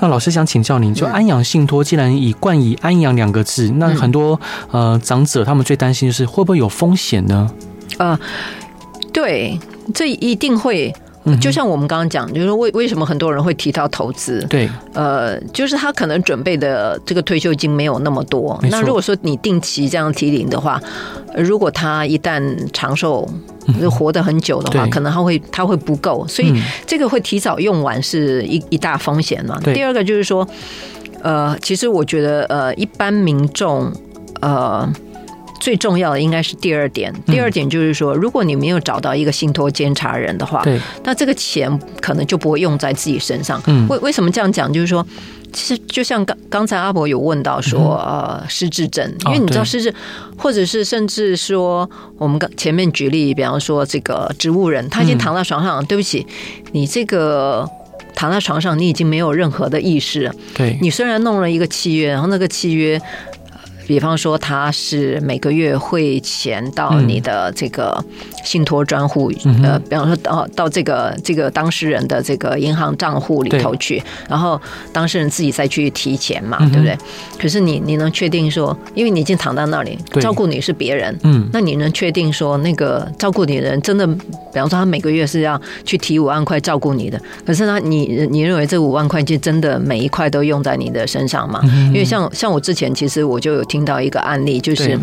[0.01, 7.51] 那老师想请教您，就安阳信托既然以冠以安阳两个字，那很多呃长者他们最担心的是会不会有风险呢？
[7.99, 8.19] 呃，
[9.13, 9.59] 对，
[9.93, 10.95] 这一定会。
[11.41, 14.45] 就像我们刚刚讲，就是说为为什么很多人会提到投资？
[14.49, 18.59] 对，呃，就是他可能准备的这个退休金没有那么多。
[18.71, 20.81] 那如果说你定期这样提领的话，
[21.37, 22.41] 如果他一旦
[22.73, 23.29] 长寿，
[23.81, 26.55] 就活得很久的话，可能他会他会不够，所以
[26.87, 29.59] 这个会提早用完是一一大风险嘛。
[29.75, 30.49] 第二个就是说，
[31.23, 33.93] 呃，其实我觉得呃，一般民众
[34.41, 34.91] 呃。
[35.61, 43.61] 最重要的应该是第二点，第二点就是说，如果你没有找到一个信托监察人的话，对，那这个钱可能就不会用在自己身上。
[43.67, 44.73] 嗯，为为什么这样讲？
[44.73, 45.07] 就是说，
[45.53, 49.93] 其实就像刚刚才阿伯有问到说，呃，失智症，因为你知道失智，
[50.37, 56.27] 或者是甚至说，我们刚前面举例，比方说这个植物人，他已经躺在床上，对不起，
[56.73, 57.69] 你这个
[58.15, 60.33] 躺在床上，你已经没有任何的意识了。
[60.55, 63.01] 对，你虽然弄了一个契约，然后那个契约。
[63.89, 68.05] 比方说，他是每个月汇钱到你的这个
[68.45, 74.61] 信托专户，嗯、呃，比方说到到这个这个当事人的这个银行账户里头去，然后
[74.93, 76.99] 当事人自己再去提钱嘛，嗯、对不对？
[77.41, 91.61] 可是你你能确定说，因为你已经躺在那里，照顾你是别人，嗯，那你能确定说那个照顾你的人真的，比方说他每个月是要去提五万块照顾你的，可是呢你你认为这五万块就真的每一块都用在你的身上吗？
[91.65, 93.78] 嗯、因为像像我之前其实我就有听。
[93.79, 94.99] 听到一个案例，就是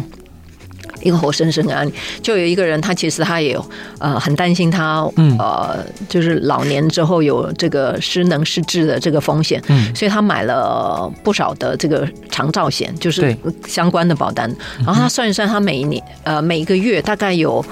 [1.02, 3.58] 一个活生生的案例， 就有一个人，他其实他也
[4.00, 5.10] 呃很担心他
[5.40, 9.96] 呃就是老年之后有这个失能失智的这个风险，嗯。
[9.96, 13.34] 所以他买了不少的这个长照险，就是
[13.66, 14.54] 相关的保单。
[14.80, 17.64] 然后他算一算，他每一年呃每一个月大概有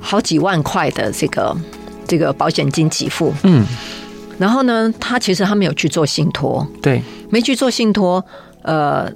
[0.00, 1.56] 好几万块的这个
[2.08, 3.32] 这个保险金给付。
[3.44, 3.64] 嗯，
[4.36, 7.00] 然后呢，他其实他没有去做信托，对，
[7.30, 8.24] 没去做信托，
[8.62, 9.08] 呃。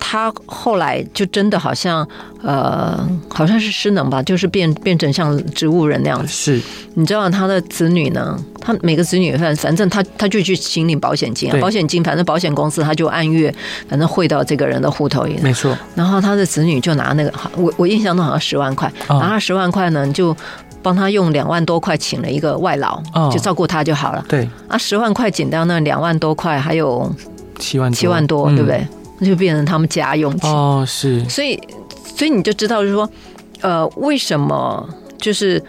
[0.00, 2.06] 他后来就真的好像
[2.42, 6.26] 呃，好像是失能吧，就是变变成像植物人那样子。
[6.26, 6.60] 是，
[6.94, 8.36] 你知道他的子女呢？
[8.60, 13.54] 他每个子女反反正他他就去请领保险金啊，保险金反正保险公司他就按月
[13.88, 15.38] 反正汇到这个人的户头里。
[15.42, 15.76] 没错。
[15.94, 20.36] 然后他的子女就拿那个，我我印象中好像十万块，拿了十万块呢，就
[20.82, 24.24] 帮他用两万多块请了一个外劳，就照顾他就好了。
[24.28, 24.48] 对。
[24.68, 27.10] 啊，十万块减掉那两万多块，还有
[27.58, 28.86] 七万七万多，对不对？
[29.20, 31.60] 那就变成他们家用钱哦，是，所以，
[32.16, 33.08] 所以你就知道，就是说，
[33.60, 35.62] 呃，为什么就是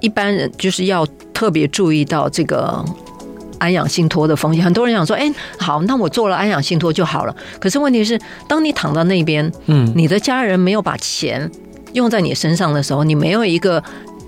[0.00, 2.84] 一般人就是要特别注意到这个
[3.58, 4.64] 安养信托的风险。
[4.64, 7.36] 很多人想说，哎，好，那我做了安养信托就好了。
[7.58, 11.50] 可是问题是，当你躺到那边，嗯，你的家人没有把钱
[11.94, 13.82] 用在你身上的时候，你没有一个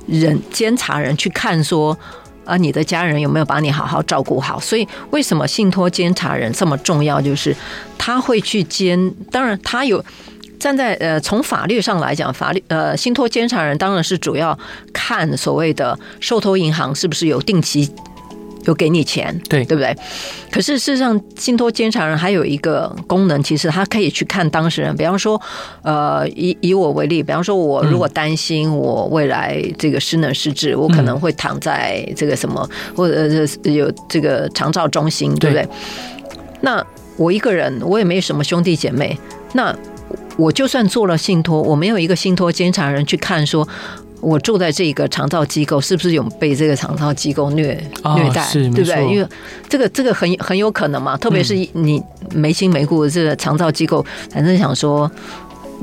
[0.09, 1.97] 人监察人去看说。
[2.45, 4.61] 啊，你的家人有没有把你好好照顾好？
[4.61, 7.21] 所以为什么信托监察人这么重要？
[7.21, 7.55] 就是
[7.99, 10.05] 他会去监，当然他有
[10.59, 14.59] 站在呃，从法律上来讲，法律呃，信托监察人当然是主要
[14.93, 17.91] 看所谓的受托银行是不是有定期。
[18.67, 19.97] 有给你钱，对对不对？
[20.51, 24.97] 可是事实上，信托监察人还有一个功能，其实他可以去看当事人。
[24.97, 25.41] 比方说，
[25.83, 33.29] 呃，以以我为例，比方说，我如果担心我未来这个失能失智，嗯、我可能会躺在这个什么，或者
[33.65, 35.63] 有这个长照中心，对不对？
[35.65, 35.69] 对，
[36.61, 36.85] 那
[37.17, 39.19] 我一个人，我也没什么兄弟姐妹，
[39.53, 39.77] 那
[40.37, 43.69] 我就算做了信托，我没有一个信托监察人去看说。
[44.25, 47.79] 我住在这个长照机构，是不是有被这个长照机构虐
[48.17, 48.51] 虐待？
[48.53, 49.07] 对不对？
[49.13, 49.29] 因为
[49.69, 55.11] 这个这个很很有可能嘛，特别是你没亲没故的这个长照机构，反正想说，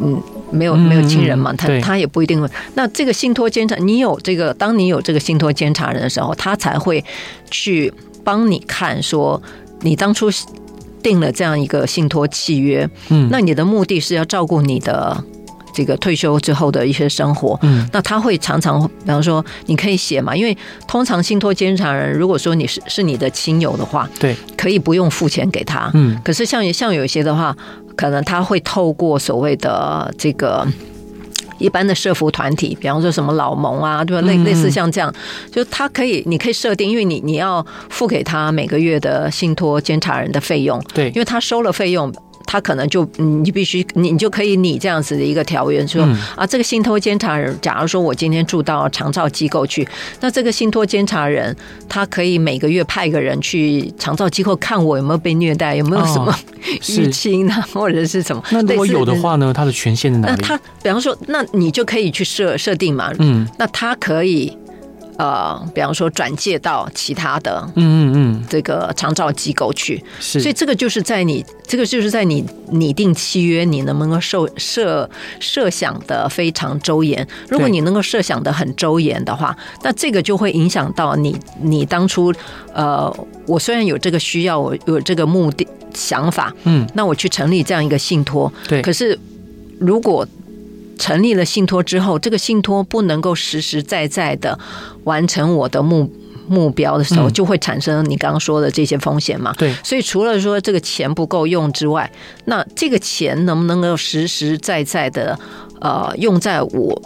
[0.01, 2.49] 嗯，没有没有亲人嘛，他他也不一定会。
[2.73, 7.03] 那这个信托监察，你有这个，当你有这个信托监察人的时候，他才会
[7.51, 9.41] 去帮你看，说
[9.81, 10.29] 你当初
[11.03, 15.23] 定了这样一个信托契约，嗯，那你的目的是要照顾你的。
[15.73, 20.57] 这个退休之后的一些生活，嗯，那他会常常，比方说，你可以写嘛，因为
[20.87, 27.55] 通常信托监察人，如果说你是是你的亲友的话，对，可以不用付钱给他，嗯，可是像像有些的话，
[27.95, 30.67] 可能他会透过所谓的这个
[31.57, 34.27] 一般的社福团体，比方说什么老盟啊，对吧？
[34.27, 35.13] 类类似像这样，
[35.51, 42.11] 就他可以，你可以设定，因为你你要付给他每个月的信托监察人的费用，对，因为他收了费用。
[42.45, 46.03] 他可能就你必须你你就可以拟这样子的一个条约，说
[46.35, 49.87] 啊，这个信托监察人，假如说我今天住到长照机构去，
[50.19, 51.55] 那这个信托监察人
[51.89, 56.33] 他可以每个月派个人去长照机构看我有没有被虐待，有没有什么
[56.81, 58.43] 淤青啊，或者是什么？
[58.51, 59.51] 那如果有的话呢？
[59.53, 60.35] 他的权限在哪里？
[60.39, 64.57] 那他比方说，那你就可以去设设定嘛，嗯，那他可以。
[65.17, 67.71] 呃，比方说转借到其他的，
[68.13, 77.27] 嗯这个长照机构去，是，所以这个就是在你这个就是在你拟定契约，你能不能够设设设想的非常周延？
[77.49, 82.33] 如果你能够设想的很周延的话，那这个就会影响到你你当初
[82.73, 83.11] 呃，
[83.45, 89.17] 我虽然有这个需要，我有这个目的想法，嗯，那我去成立这样一个信托，对，可是
[89.79, 90.27] 如果。
[90.99, 94.59] 成立了信托之后，这个信托不能够实实在在的
[95.03, 96.07] 完成我的目
[96.51, 99.53] 目标的时候，就会产生你刚刚说的这些风险嘛？
[99.57, 102.11] 对，所以除了说这个钱不够用之外，
[102.45, 105.39] 那这个钱能不能够实实在在的
[105.79, 107.01] 呃用在我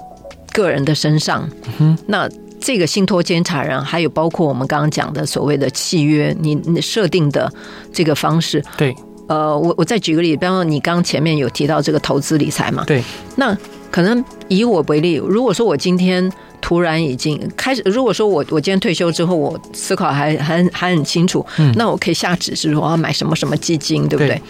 [0.51, 1.47] 个人的身上？
[1.77, 2.27] 嗯，那
[2.60, 7.51] 这个信托监察人，还有包括我们刚刚讲的所谓的契约，你你设定的
[7.93, 8.95] 这个方式，对，
[9.27, 12.84] 呃，我我再举个例，比方说你刚刚前面有提到这个投资理财嘛？
[12.86, 13.03] 对，
[13.36, 13.55] 那。
[13.91, 16.29] 可能以我为例，如果说我今天
[16.65, 24.30] 突然已经开始，如果说我我今天退休之后，我思考还还还很清楚，嗯，那我可以下指示说我要买什么什么基金，对不对？
[24.30, 24.41] 对。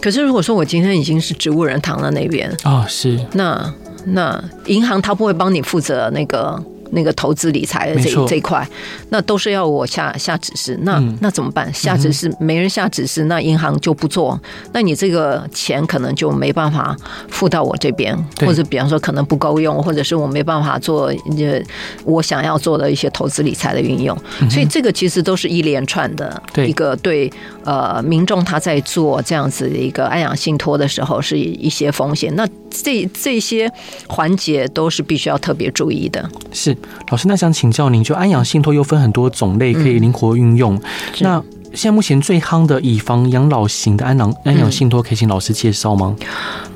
[0.00, 3.74] 可是如果说我今天已经是植物人躺在那边啊，是，那
[4.04, 6.62] 那银行他不会帮你负责那个。
[6.90, 8.66] 那个投资理财的这这一块，
[9.10, 11.72] 那都是要我下下指示，那、嗯、那怎么办？
[11.72, 14.40] 下指示没人下指示，那银行就不做，
[14.72, 16.96] 那你这个钱可能就没办法
[17.28, 21.60] 付到我这边，或者比方说可能不够用，或者是我没办法做呃
[22.04, 24.16] 我想要做的一些投资理财的运用，
[24.50, 27.30] 所以这个其实都是一连串的一个对
[27.64, 33.70] 呃民众他在做这样子的一个安养信托的时候是一些风险，那这这些
[34.08, 36.76] 环节都是必须要特别注意的，是。
[37.10, 40.74] 老师，那想请教您，就安养信托又分很多种类，可以灵活运用。
[40.76, 40.82] 嗯、
[41.20, 46.16] 那现在目前最夯的以房养老型的安养安养信托，可以请老师介绍吗？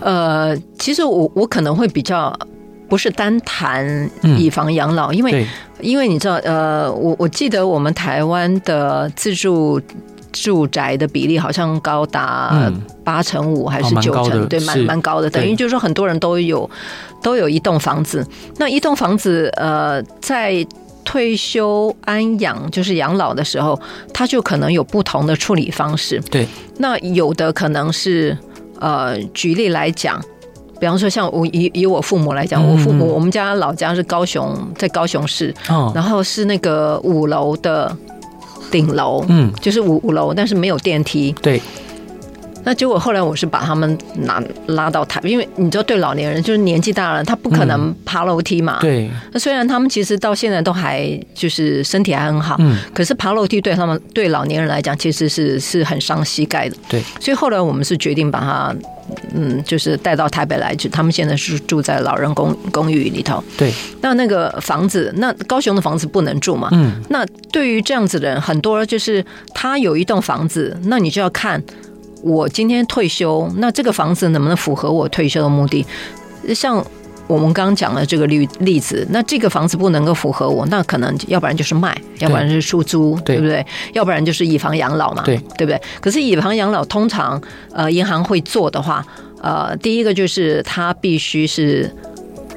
[0.01, 2.37] 呃，其实我我可能会比较
[2.89, 5.47] 不是单谈以房养老，嗯、因为
[5.81, 9.81] 因为你知道，呃，我我记得我们台湾的自住
[10.33, 12.73] 住宅的比例好像高达
[13.05, 15.29] 八成五还是九成，对，蛮蛮高的。
[15.31, 16.69] 等于就是说很多人都有
[17.23, 18.27] 都有一栋房子，
[18.59, 20.67] 那一栋房子呃，在
[21.05, 23.81] 退休安养就是养老的时候，
[24.13, 26.21] 他就可能有不同的处理方式。
[26.31, 26.47] 对，
[26.79, 28.37] 那有的可能是
[28.79, 30.23] 呃，举例来讲。
[30.79, 35.55] 比方说，像我以以我父母来讲，我父母我们家老家是高雄，在高雄市，
[35.95, 37.95] 然后是那个五楼的
[38.71, 41.61] 顶楼，嗯，就是五五楼，但是没有电梯，对。
[42.63, 48.77] 那结果后来我是把他们拿拉到台，因为你知道，对老年人就是年纪大了，他不可能爬楼梯嘛。
[48.83, 49.11] 对。
[49.33, 56.77] 那虽然他们其实到现在都还就是身体还很好，嗯，可是爬楼梯对他们对老年人来讲，其实是是很伤膝盖的。
[56.87, 57.03] 对。
[57.19, 58.77] 所以后来我们是决定把他，
[59.35, 63.43] 嗯，就是带到台北来，就他们现在是住在老人公公寓里头。
[63.57, 63.73] 对。
[64.01, 66.69] 那那个房子，那高雄的房子不能住嘛？
[66.73, 67.03] 嗯。
[67.09, 71.63] 那对于这样子的人，很多就是他有一栋房子，那你就要看。
[72.23, 75.87] 我今天退休，那这个房子能不能符合我退休的目的？
[76.55, 76.85] 像
[77.31, 83.65] 我们刚刚讲的这个例例子，那这个房子不能够符合我，那可能要不然就是卖，要不然是出租，对，对不对？
[83.93, 85.81] 要不然就是以房养老嘛，对，对不对？
[86.01, 87.41] 可是以房养老通常
[87.73, 89.07] 呃银行会做的话，
[89.41, 91.89] 呃，第一个就是它必须是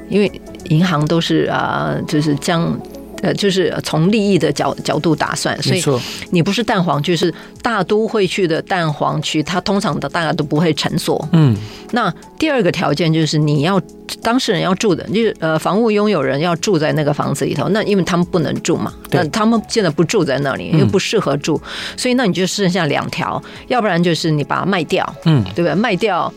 [0.10, 0.32] 因为
[0.70, 2.76] 银行都是啊、呃，就是将。
[3.24, 5.82] 呃，就是从利益的角角度打算，所以
[6.30, 11.26] 你不是蛋黄区，就是大都会区的蛋黄区，它通常的大家都不会成所。
[11.32, 11.56] 嗯，
[11.92, 13.82] 那第二个条件就是你要
[14.22, 17.70] 当事人要住的，就是呃房屋拥有人要住在那个房子里头。
[17.70, 21.62] 那因为他们不能住嘛，那他们现在不住在那里，又不适合住，
[21.96, 25.74] 所以那你就剩下两条，要不然就是你把它卖掉，嗯，对不对？
[25.74, 26.34] 卖掉，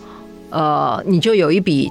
[0.51, 1.91] 呃，你就有一笔。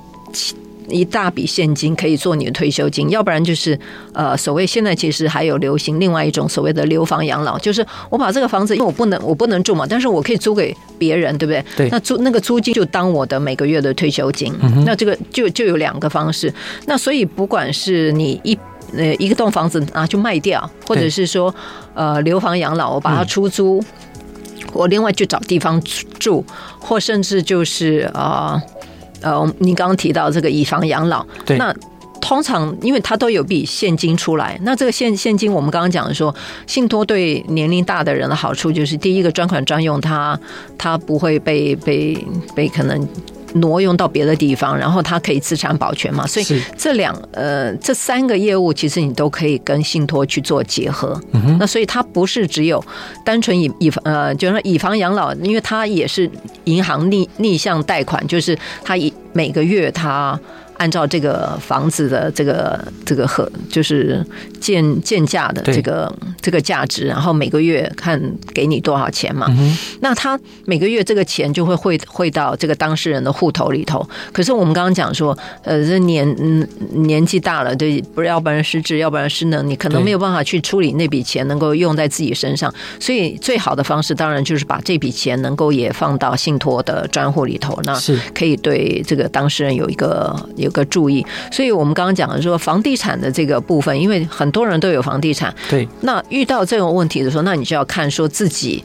[0.88, 3.78] 一大笔现金可以做你的退休金，要不然就是
[4.14, 11.66] 呃，所谓现在其实还有流行另外一种所谓的留房养老，就是我把这个房子，因为我不能我不能住嘛，但是我可以租给别人，对不对？
[11.76, 11.90] 对。
[11.90, 14.54] 那租那个租金就当我的每个月的退休金。
[14.62, 16.54] 嗯、那这个就就有两个方式。
[16.86, 18.58] 那所以不管是你一
[18.96, 21.54] 呃一个栋房子拿去卖掉，或者是说
[21.94, 25.82] 呃留房养老，我把它出租，嗯、我另外去找地方
[26.20, 26.46] 住，
[26.80, 28.62] 或甚至就是啊。
[28.62, 28.75] 呃
[29.22, 31.74] 呃，你刚刚提到这个以房养老，对，那
[32.22, 36.34] 通常因为它都有笔现金出来，那这个现现金，我们刚刚讲的说，
[36.68, 40.40] 信托对年龄大的人的好处就是，第一个专款专用它，
[40.78, 42.18] 它它不会被被
[42.56, 43.08] 被可能。
[43.56, 46.26] 挪用到别的地方，然后它可以资产保全嘛？
[46.26, 51.20] 所以这两呃这三个业务，其实你都可以跟信托去做结合。
[51.32, 52.84] 嗯、那所以它不是只有
[53.24, 56.30] 单纯以以呃，就是说以房养老，因为它也是
[56.66, 60.40] 银行逆逆向贷款，就是它以每个月它。
[60.78, 64.26] 按照这个房子的这个这个和就是
[64.60, 68.22] 建建价的这个这个价值，然后每个月看
[68.54, 69.48] 给你多少钱嘛。
[69.50, 74.06] 嗯、那他每个月这个钱就会汇汇到这个当事人的户头里头。
[74.34, 82.74] 可是我们刚刚讲说，呃，这年嗯年纪大了，对，不要不然失智，要不然失能，你可能没有办法去处理那笔钱，能够用在自己身上。
[83.00, 90.36] 所以最好的方式当然就是把这笔钱能够也放到信托的专户里头，那是可以对这个当事人有一个。
[90.66, 98.84] 有个注意，所以我们刚刚讲的说房地产的这个部分，因为很多人都有房地产，对，那遇到这种问题的时候，那你就要看说自己，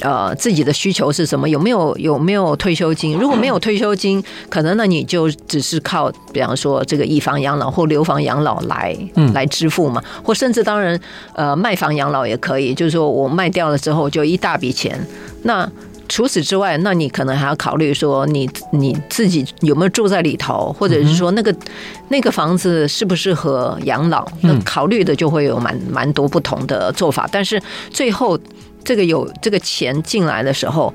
[0.00, 3.16] 呃，自己的需求是什么，有没有有没有退休金？
[3.16, 8.96] 如果没有退休金，可能那你就只是靠，比方说这个以房养老或留房养老来
[9.32, 10.98] 来支付嘛，或甚至当然，
[11.34, 14.98] 呃，卖房养老也可以，就是说我卖掉了之后就一大笔钱，
[15.44, 15.70] 那。
[16.08, 21.54] 除此之外，那你可能还要考虑说，你你自己有没有住在里头，或者是说那个
[22.08, 24.26] 那个房子适不适合养老？
[24.42, 27.28] 那考虑的就会有蛮蛮多不同的做法。
[27.32, 27.60] 但是
[27.90, 28.38] 最后
[28.84, 30.92] 这个有这个钱进来的时候，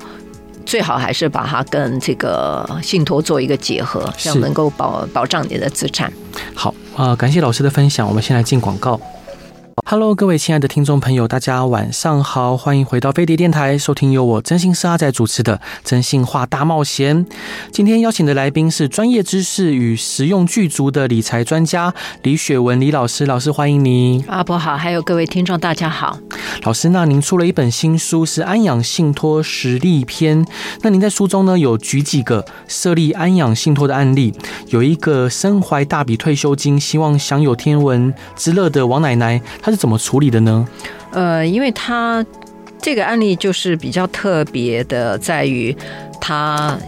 [0.64, 6.12] 最好还是把它跟这个信托做一个结合，这样能够保保障你的资产。
[6.54, 8.06] 好啊，呃，感谢老师的分享。
[8.06, 9.00] 我们先来进广告。
[9.90, 17.24] Hello，各位亲爱的听众朋友，大家晚上好，欢迎回到飞碟电台，收听由我真心是阿仔主持的《真心话大冒险》。
[17.72, 24.22] 今天邀请的来宾是专业知识与实用具足的理财专家李雪文李老师，老师欢迎您。
[24.28, 26.18] 阿伯好，还有各位听众大家好。
[26.64, 30.44] 老师，那您出了一本新书是《安养信托实例篇》，
[30.82, 34.34] 那您在书中呢有举几个设立安养信托的案例，
[34.66, 40.68] 有一个身怀大笔退休金，希望享有天文之乐的王奶奶，她是怎么处理的呢？
[41.12, 42.24] 呃，因为他
[42.82, 45.74] 这个案例就是比较特别的，在于
[46.20, 46.78] 他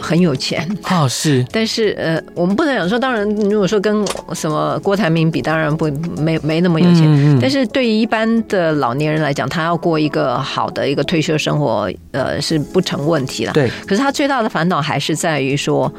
[0.00, 5.86] 很有钱哦，是，但是呃，我们不能讲说，当然，如果说跟什么郭台铭比，当然不
[6.20, 13.52] 没没那么有钱，嗯嗯，但是对于一般的老年人来讲，他要过一个好的一个退休生活，呃，是不成问题了。
[13.52, 15.92] 对，可是他最大的烦恼还是在于说。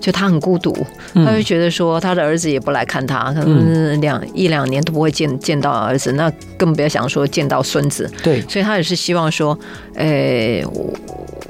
[0.00, 0.76] 就他很孤独，
[1.14, 8.10] 他就觉得说他的儿子也不来看他，可能两一两年都不会见见到儿子，那更不要想说见到孙子。
[8.22, 9.58] 对，所以他也是希望说，
[9.94, 10.92] 诶，我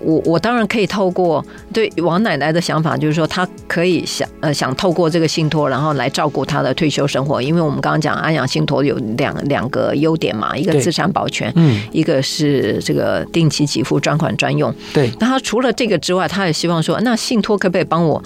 [0.07, 7.43] 我我当然可以透过对王奶奶的想法，就是说她可以想呃想透过这个信托，然后来照顾她的退休生活。
[7.43, 14.73] 因为我们刚刚讲安养信托有两两个优点嘛，一个资产保全，嗯，一个是这个定期给付专款专用。
[14.95, 18.23] 对，那他除了这个之外，他也希望说，那信托可不可以帮我？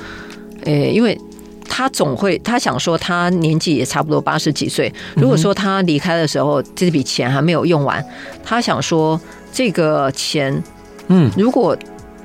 [0.64, 1.18] 诶，因为
[1.66, 4.92] 他总会，他想说他年纪也差不多八十几岁。
[5.14, 8.04] 如果说他离开的时候，这笔钱还没有用完，
[8.44, 9.18] 他想说
[9.50, 10.62] 这个钱，
[11.10, 11.76] 嗯，如果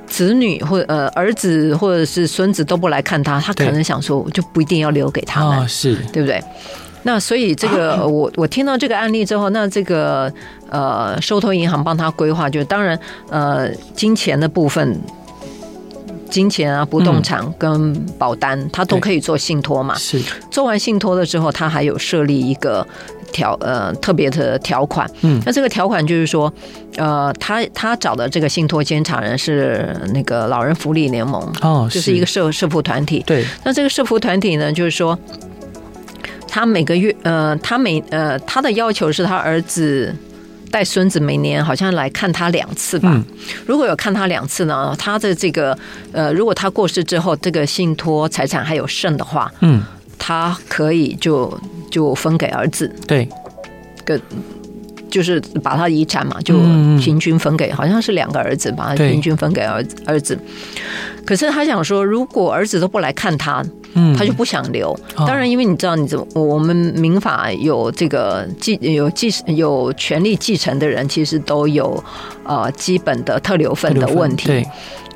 [0.06, 6.42] 子女或呃儿子或者是孙子都不来看他，他可能想说就不一定要留给他们，是对不对？
[7.02, 10.32] 那所以这个 我我听到这个案例之后，那这个
[10.70, 14.98] 呃收托银行帮他规划，就当然呃金钱的部分。
[16.28, 19.94] 金钱啊，不动产跟保单，嗯、他都可以做信托嘛。
[19.96, 20.20] 是
[20.50, 22.86] 做完信托了之后，他还有设立一个
[23.32, 25.10] 条呃特别的条款。
[25.22, 26.52] 嗯，那这个条款就是说，
[26.96, 33.22] 呃，他他找的这个信托监察人是那个老人福利联盟哦，就是一个社社福团体。
[33.26, 35.18] 对，那这个社福团体呢，就是说，
[36.48, 40.14] 他每个月呃，他每呃，他的要求是他儿子。
[40.76, 43.24] 带孙子每年好像来看他两次吧。
[43.64, 45.74] 如果有看他两次呢，他的这个
[46.12, 49.82] 呃，如果他过世之后，这个信托财产还有剩的话，嗯，
[50.18, 51.58] 他可以就
[51.90, 52.94] 就分给儿子。
[53.06, 53.26] 对，
[54.04, 54.20] 跟
[55.10, 56.58] 就是把他遗产嘛，就
[57.00, 60.38] 平均分给，好像是两个儿子，把他平均分给儿子儿子。
[61.24, 63.64] 可是他想说，如果儿子都不来看他。
[64.16, 72.02] 他就不想留，当然，因为你知道，你怎么我们民法有这个继有继有权利继承的人，其实都有
[72.44, 74.48] 呃基本的特留份的问题。
[74.48, 74.66] 对，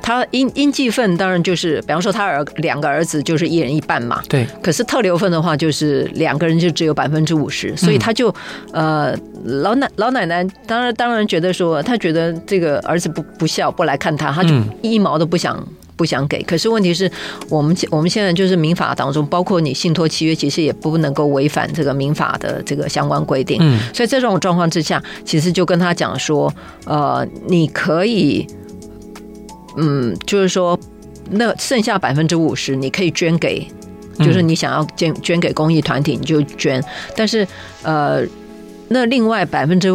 [0.01, 4.21] 他应应继份当然就是，比方说他儿两个儿子就是一人一半嘛。
[4.27, 4.47] 对。
[4.63, 8.33] 可是特留份的话，就是两个人就只有百分之五十，所以他就
[8.73, 9.15] 呃
[9.45, 15.63] 老奶老奶奶当然当然觉得说，他觉得这个儿子不不孝不来看他，他就一毛都不想。
[16.01, 17.09] 不想给，可是问题是
[17.47, 23.59] 我们我们现在就是民法当中，包括你信托契约，其实也不能够违反这个民法的这个相关规定。
[23.61, 26.51] 嗯，所以在这种状况之下，其实就跟他讲说，
[26.85, 28.47] 呃，你可以，
[29.77, 30.75] 嗯，就是说，
[31.29, 33.67] 那剩下百分之五十，你可以捐给，
[34.17, 36.83] 就是你想要捐捐给公益团体，你就捐。
[37.15, 37.47] 但是，
[37.83, 38.23] 呃，
[38.87, 39.89] 那另外百分之。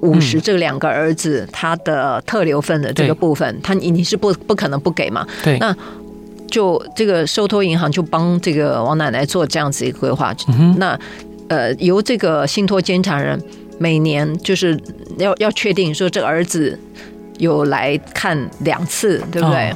[0.00, 5.26] 五十，这两个儿子他的特留份的这个部分，他你你是不不可能不给嘛？
[5.42, 5.76] 对，那
[6.48, 10.34] 就这个受托银行就帮这个王奶奶做这样子一个规划。
[10.48, 10.98] 嗯那
[11.48, 13.40] 呃，由这个信托监察人
[13.78, 14.78] 每年就是
[15.16, 16.78] 要要确定说这个儿子
[17.38, 19.74] 有来看两次，对不对？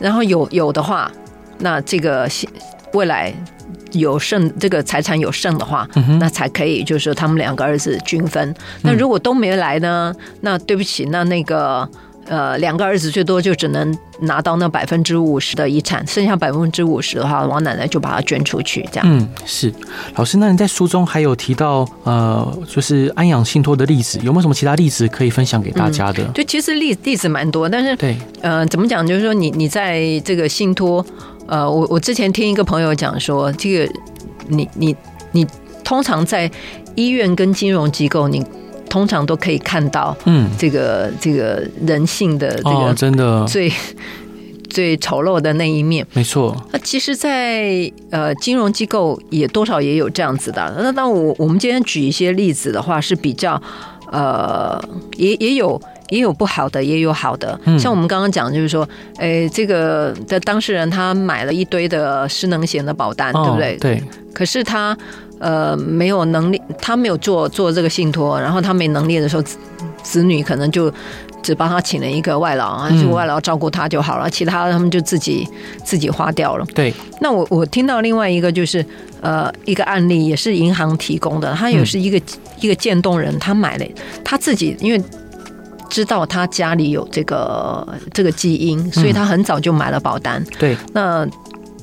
[0.00, 1.10] 然后有有的话，
[1.58, 2.28] 那这个
[2.92, 3.32] 未来。
[3.92, 8.54] 有剩这个财产有剩的话，嗯、那才可以，就是他们两个儿子均分。
[8.82, 10.14] 那如果都没来呢？
[10.40, 11.88] 那对不起，那那个
[12.26, 18.88] 呃，两个儿子最多就只能拿到那百分之五十的遗产，剩下百分之五十的话，王奶奶就把它捐出去。
[18.92, 19.72] 这样，嗯，是
[20.14, 20.38] 老师。
[20.38, 26.22] 那你在书中还有提到呃，就是安养信托的例子，有没有什么其他例子可以分享给大家的？
[26.32, 29.04] 就、嗯、其实例例子蛮多，但是对，呃，怎么讲？
[29.04, 31.04] 就是说你你在这个信托。
[31.46, 33.92] 呃，我我之前听一个朋友讲说，这个
[34.48, 34.96] 你你
[35.32, 35.46] 你
[35.84, 36.50] 通常在
[36.94, 38.44] 医院跟金融机构，你
[38.88, 43.70] 通常都可以看到，嗯，这个这个人性的这个真的 最
[44.70, 46.56] 最丑陋的那一面，没错。
[46.72, 50.74] 那其实在，在呃金融机构也多少也有这样子的。
[50.78, 53.60] 那当我我们今天举一些例子的话，是比较
[54.10, 54.82] 呃
[55.16, 55.80] 也也有。
[56.12, 57.58] 也有不好的，也有好的。
[57.78, 58.86] 像我们刚刚讲，就是说，
[59.16, 63.76] 哎，这个的当事人他买了一堆的失能险的保单，对不对？
[63.78, 64.02] 对。
[64.34, 64.94] 可是他
[65.38, 69.42] 呃没有能力，他没有做做这个信托，然后他没能力的时候，
[70.02, 70.92] 子女可能就
[71.42, 75.48] 只帮他请了一个外劳啊，就外劳照顾他就好了，其他他们就自己
[75.82, 76.66] 自己花掉了。
[76.74, 76.92] 对。
[77.20, 78.84] 那我我听到另外一个就是
[79.22, 82.20] 呃一个案例，也是银行提供的，他也是一个
[82.60, 83.86] 一个渐冻人，他买了
[84.22, 85.02] 他自己因为。
[85.92, 90.40] 知道他家里有这个这个基因，所以他很早就买了保单。
[90.42, 91.28] 嗯、对，那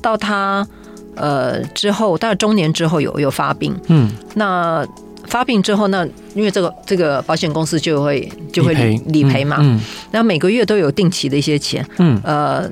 [0.02, 0.66] 到他
[1.14, 3.72] 呃之后，到中年之后有有发病。
[3.86, 4.84] 嗯，那
[5.28, 6.04] 发病之后，那
[6.34, 9.80] 因为这个这个保险公司就会就会理理赔嘛，嗯，
[10.10, 12.68] 然后每个月都有定期的一些钱，嗯，呃，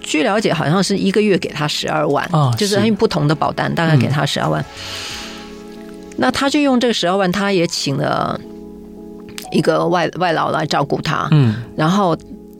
[0.00, 4.64] 据了解好像是一个月给他十二万，哦，就是因为不同的保单大概给他十二万，
[6.16, 8.40] 那他就用这个十二万，他也请了
[9.50, 12.16] 一个外外劳来照顾他，嗯，然后。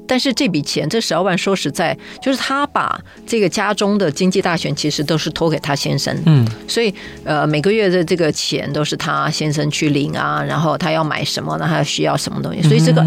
[0.07, 13.07] 但是这笔钱，这十二万，说实在，就是他把这个家中的经济大权其实都是托给他先生，嗯，所以呃每个月的这个钱都是他先生去领啊，然后他要买什么，那他需要什么东西，所以这个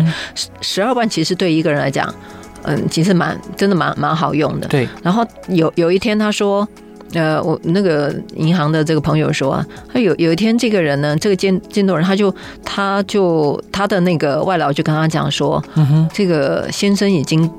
[0.62, 2.08] 十二万其实对一个人来讲，
[2.62, 4.88] 嗯，其实蛮真的蛮蛮好用的，对。
[5.02, 6.66] 然后有有一天他说。
[7.14, 12.34] 呃，我那个银行的这个朋友说啊，他有有一天这个人呢，这个监监督人他就
[12.64, 17.50] 他就他的那个外劳就跟他讲说，嗯，这个先生已经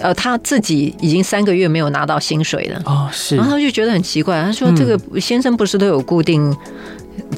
[0.00, 2.80] 呃他自己已经三个月没有拿到薪水了。
[2.84, 6.54] 哦，是，然后他就觉得很奇怪，他说这个先生不是都有固定。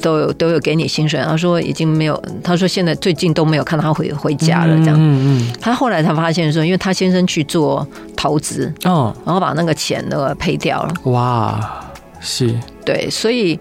[0.01, 4.95] 都有都有给你薪水，他说已经没有，他说现在最近都没有看他回回家了，这样。
[4.97, 5.53] 嗯嗯。
[5.59, 10.93] 他后来才发现说，因为他先生去做投资哦，然后把那个钱都赔掉了。
[11.11, 12.53] 哇，是。
[12.85, 13.59] 对，所以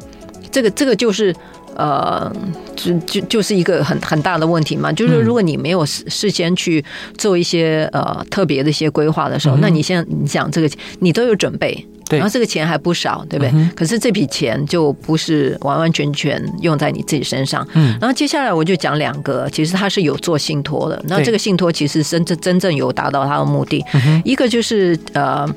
[0.50, 1.34] 这个这个就是
[1.76, 2.30] 呃，
[2.76, 6.84] 就就就是一个很很大的问题嘛，就是如果你没有事事先去
[7.16, 11.86] 做一些呃特别的一些规划的时候，嗯、那你现在你讲这个你都有准备。
[12.10, 13.50] 然后这个钱还不少，对不对？
[13.54, 17.66] 嗯、可是这笔钱就不是完完全全用在你自己身上。
[17.72, 17.96] 嗯。
[18.00, 21.02] 然后接下来我就讲两个，其实他是有做信托的。
[21.08, 23.84] 然后这个信托其实真正真正有达到他的目的。
[23.94, 25.48] 嗯、一个就是呃，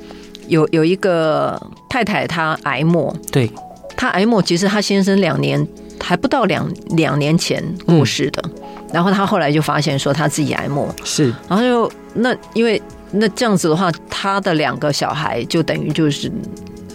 [0.48, 3.52] 有有一个太太她癌末，对，
[3.96, 5.68] 她癌末其实她先生两年
[6.00, 8.42] 还不到两两年前过世的。
[8.46, 8.52] 嗯、
[8.94, 12.82] 然后她后来就发现说她自己癌末是，然后就那因为。
[13.12, 16.32] 那这样子的话，他的两个小孩就等于就是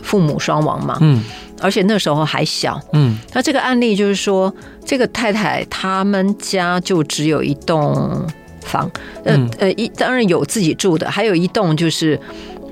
[0.02, 0.98] 父母双亡嘛。
[1.00, 1.22] 嗯，
[1.60, 2.80] 而且那时候还小。
[2.92, 4.52] 嗯，那这个案例就是说，
[4.84, 8.26] 这个太太他们家就只有一栋
[8.60, 8.90] 房，
[9.24, 12.18] 呃呃，一当然有自己住的，还有一栋就是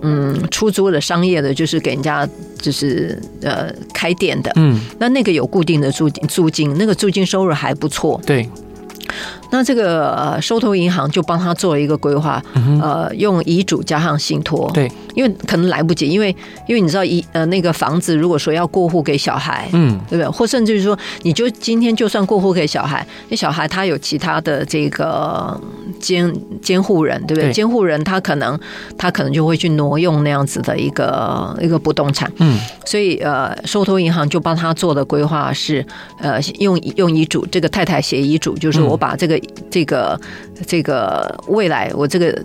[0.03, 2.29] 嗯出租的商业的，就是给人家
[2.61, 4.53] 就是呃开店的。
[4.57, 8.21] 嗯，那那个有固定的租租金，那个租金收入还不错。
[8.27, 8.49] 对。
[9.51, 12.43] 那这个呃，收投银行就帮他做了一个规划，
[12.81, 16.35] 呃，用遗嘱加上信托，对，因为可能来不及，因为
[16.67, 20.29] 因为你知道一呃那个房子如果说要过户给小孩，嗯，对不对？
[20.29, 25.61] 或甚至于说，你就今天就算过户给小孩，那小孩他有其他的这个
[25.99, 26.33] 监
[26.63, 27.53] 监护人，对不对？
[27.53, 28.59] 监护人他可能
[28.97, 35.85] 他可能就会去挪用那样子的一个一个不动产，嗯，所以呃，收托银行就帮他做的规划是
[36.19, 39.41] 呃用用遗嘱，这个太太写遗嘱，就是我把这个。
[39.71, 40.21] 这个
[40.67, 42.37] 这个未来，我这个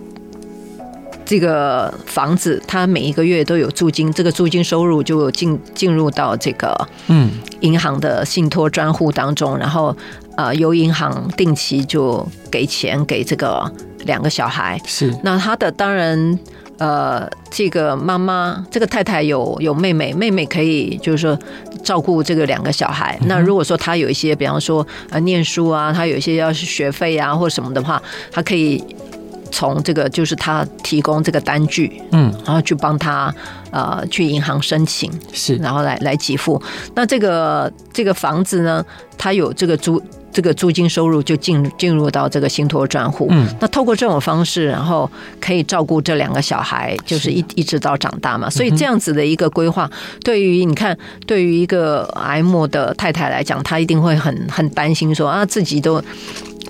[1.26, 9.94] 这个房子，他每一个月都有租金，这个租金收入就进进入到这个嗯银行的信托专户当中，然后
[10.36, 13.70] 呃由银行定期就给钱给这个
[14.04, 14.80] 两个小孩。
[14.86, 16.38] 是，那他的当然。
[16.78, 21.38] 呃，这个妈妈，这个太太有有妹妹，妹妹可以就是说
[21.82, 23.16] 照顾这个两个小孩。
[23.22, 28.84] 嗯、那如果说她有一些，比方说呃念书啊，她有一些要是学费啊或什么的话，她可以
[29.50, 33.34] 从这个就是他提供这个单据，嗯，然后去帮他
[33.70, 36.60] 呃去银行申请，是，然后来来给付。
[36.94, 38.84] 那这个这个房子呢，
[39.16, 40.02] 它有这个租。
[40.32, 43.26] 这个租金收入就进进入到这个信托专户。
[43.30, 48.50] 嗯，那透过这种方式，然后可以照顾这两个小孩，就是一一直到长大嘛。
[48.50, 49.90] 所以这样子的一个规划，
[50.22, 50.94] 对于你看，
[51.26, 56.04] 对于一个癌末的太太来讲，她一定会很很担心，说啊自己都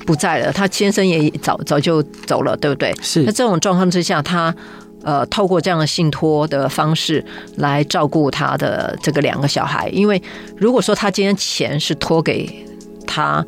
[0.07, 2.95] 不在了，他先生也早早就走了，对不对？
[3.03, 3.23] 是。
[3.25, 4.55] 那这种状况之下，他
[5.03, 7.23] 呃透过这样的信托的方式
[7.57, 10.23] 来照顾他的这个两个小孩，因为
[10.57, 12.65] 如果说他今天钱是托给。
[13.09, 13.43] 他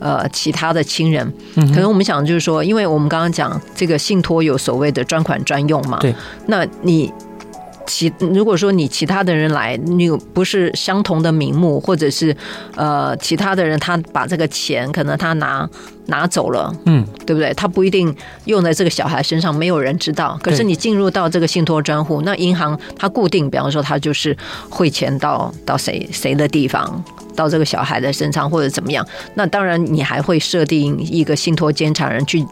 [0.00, 6.12] 呃，其他的亲人，可能我们想就是说，因为我们刚刚讲这个信托有所谓的专款专用嘛，对，
[6.46, 7.12] 那你
[7.86, 12.36] 其如果说你其他的人来，你不是相同的名目，或者是
[12.76, 15.68] 呃其他的人他把这个钱可能他拿
[16.06, 17.52] 拿走了，嗯，对不对？
[17.54, 18.14] 他不一定
[18.44, 20.38] 用在这个小孩身上，没有人知道。
[20.42, 24.36] 可是你进入到这个信托专户，那银行它固定，比方说它就是
[24.68, 27.02] 汇钱到到谁谁的地方。
[27.34, 29.02] 到这个小孩的身上或者怎么样，
[29.32, 32.44] 那当然你还会设定一个信托监察人去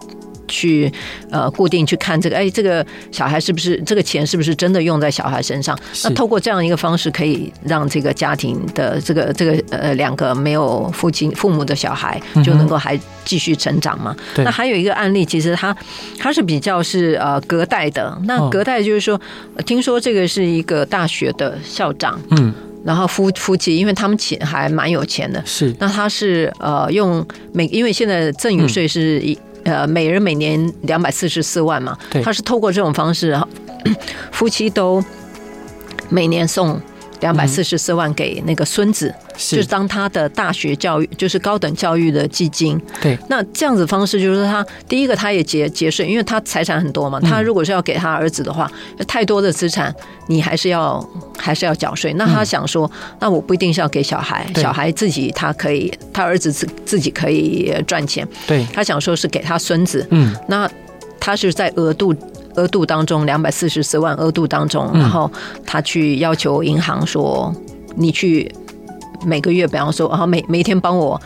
[0.51, 0.93] 去
[1.31, 5.79] 呃固定去看这个，哎，这个小孩是不是这个钱是不是真的用在小孩身上？
[6.05, 14.15] 那透过这样一个方式，可以让这个家庭的这个这个呃两个没有父亲父母的小孩就能够还继续成长嘛？
[14.37, 15.75] 嗯、那还有一个案例，其实他
[16.19, 19.19] 他是比较是呃隔代的，那隔代就是说，
[19.65, 22.53] 听说这个是一个大学的校长，嗯。
[22.83, 25.71] 然后夫夫妻，因为他们钱还蛮有钱的，是。
[25.79, 27.23] 那他是呃用
[27.53, 33.39] 每，因为现在赠与税是一、嗯、呃每人每年两百四十四万嘛，他是透过这种方式，
[34.33, 35.03] 夫妻都
[36.09, 36.81] 每年送。
[37.21, 42.81] 两百四十四万给那个孙子，是就是当他的大学教育，就是高等教育的基金。
[43.01, 47.21] 对，那这样子方式就是他第一个他也节节税，因为他财产很多嘛。
[47.21, 49.95] 他如果是要给他儿子的话，嗯、太多的资产
[50.29, 51.07] 你还是要
[51.39, 52.13] 还是要缴税。
[52.15, 58.27] 那他想说，嗯、那我不一定是要给小孩，小孩自己他可以，他儿子自自己可以赚钱。
[58.47, 60.07] 对，他想说是给他孙子。
[60.11, 60.71] 嗯，那
[61.21, 62.15] 他是在额度。
[62.57, 65.31] 额度当中两百四十四万额度当中，然后
[65.65, 67.55] 他去要求银行说，
[67.97, 68.51] 你去
[69.25, 71.21] 每个月，比方说，然后每每天帮我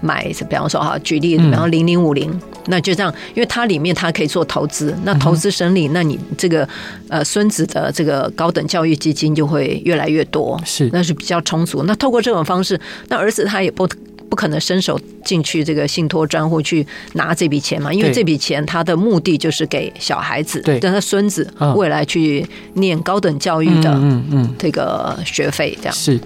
[0.00, 2.32] 买，比方说哈，举例，比方零零五零，
[2.66, 6.68] 那就这样，因为它里面它可以做投资，那投资生利，那你这个
[7.08, 11.82] 呃孙子的这个高等教育基金就会越来越多，是，那是比较充足。
[11.84, 13.88] 那透过这种方式，那儿子他也不。
[14.30, 17.92] 不可能伸手进去这个信托专户去拿这笔钱嘛？
[17.92, 25.92] 因为这笔钱他的目的就是给小孩子，对，让他孙子未来去念高等教育的，嗯嗯，这个学费这样。
[25.92, 26.18] 是，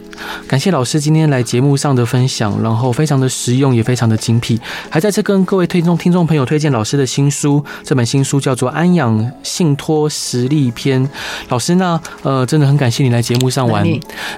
[0.47, 4.61] 感谢老师今天来节目上的分享，然后非常的实用，也非常的精辟。
[4.91, 11.03] 还在这跟各位听众听众朋友推荐老师的新书，这本新书叫做《安养信托实力篇》。
[11.49, 13.85] 老师呢，呃，真的很感谢你来节目上玩。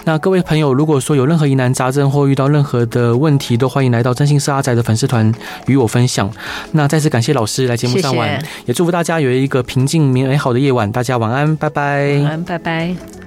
[0.05, 5.33] 那各位朋友，如果说有任何疑难杂症或遇到任何的问题，都欢迎来到真心是阿宅的粉丝团
[5.67, 6.31] 与我分享。
[6.73, 10.91] 那再次感谢老师来节目上晚，谢谢，也祝福大家有一个平静美好的夜晚。
[10.93, 12.19] 大家晚安，拜拜。
[12.23, 13.26] 晚安，拜拜。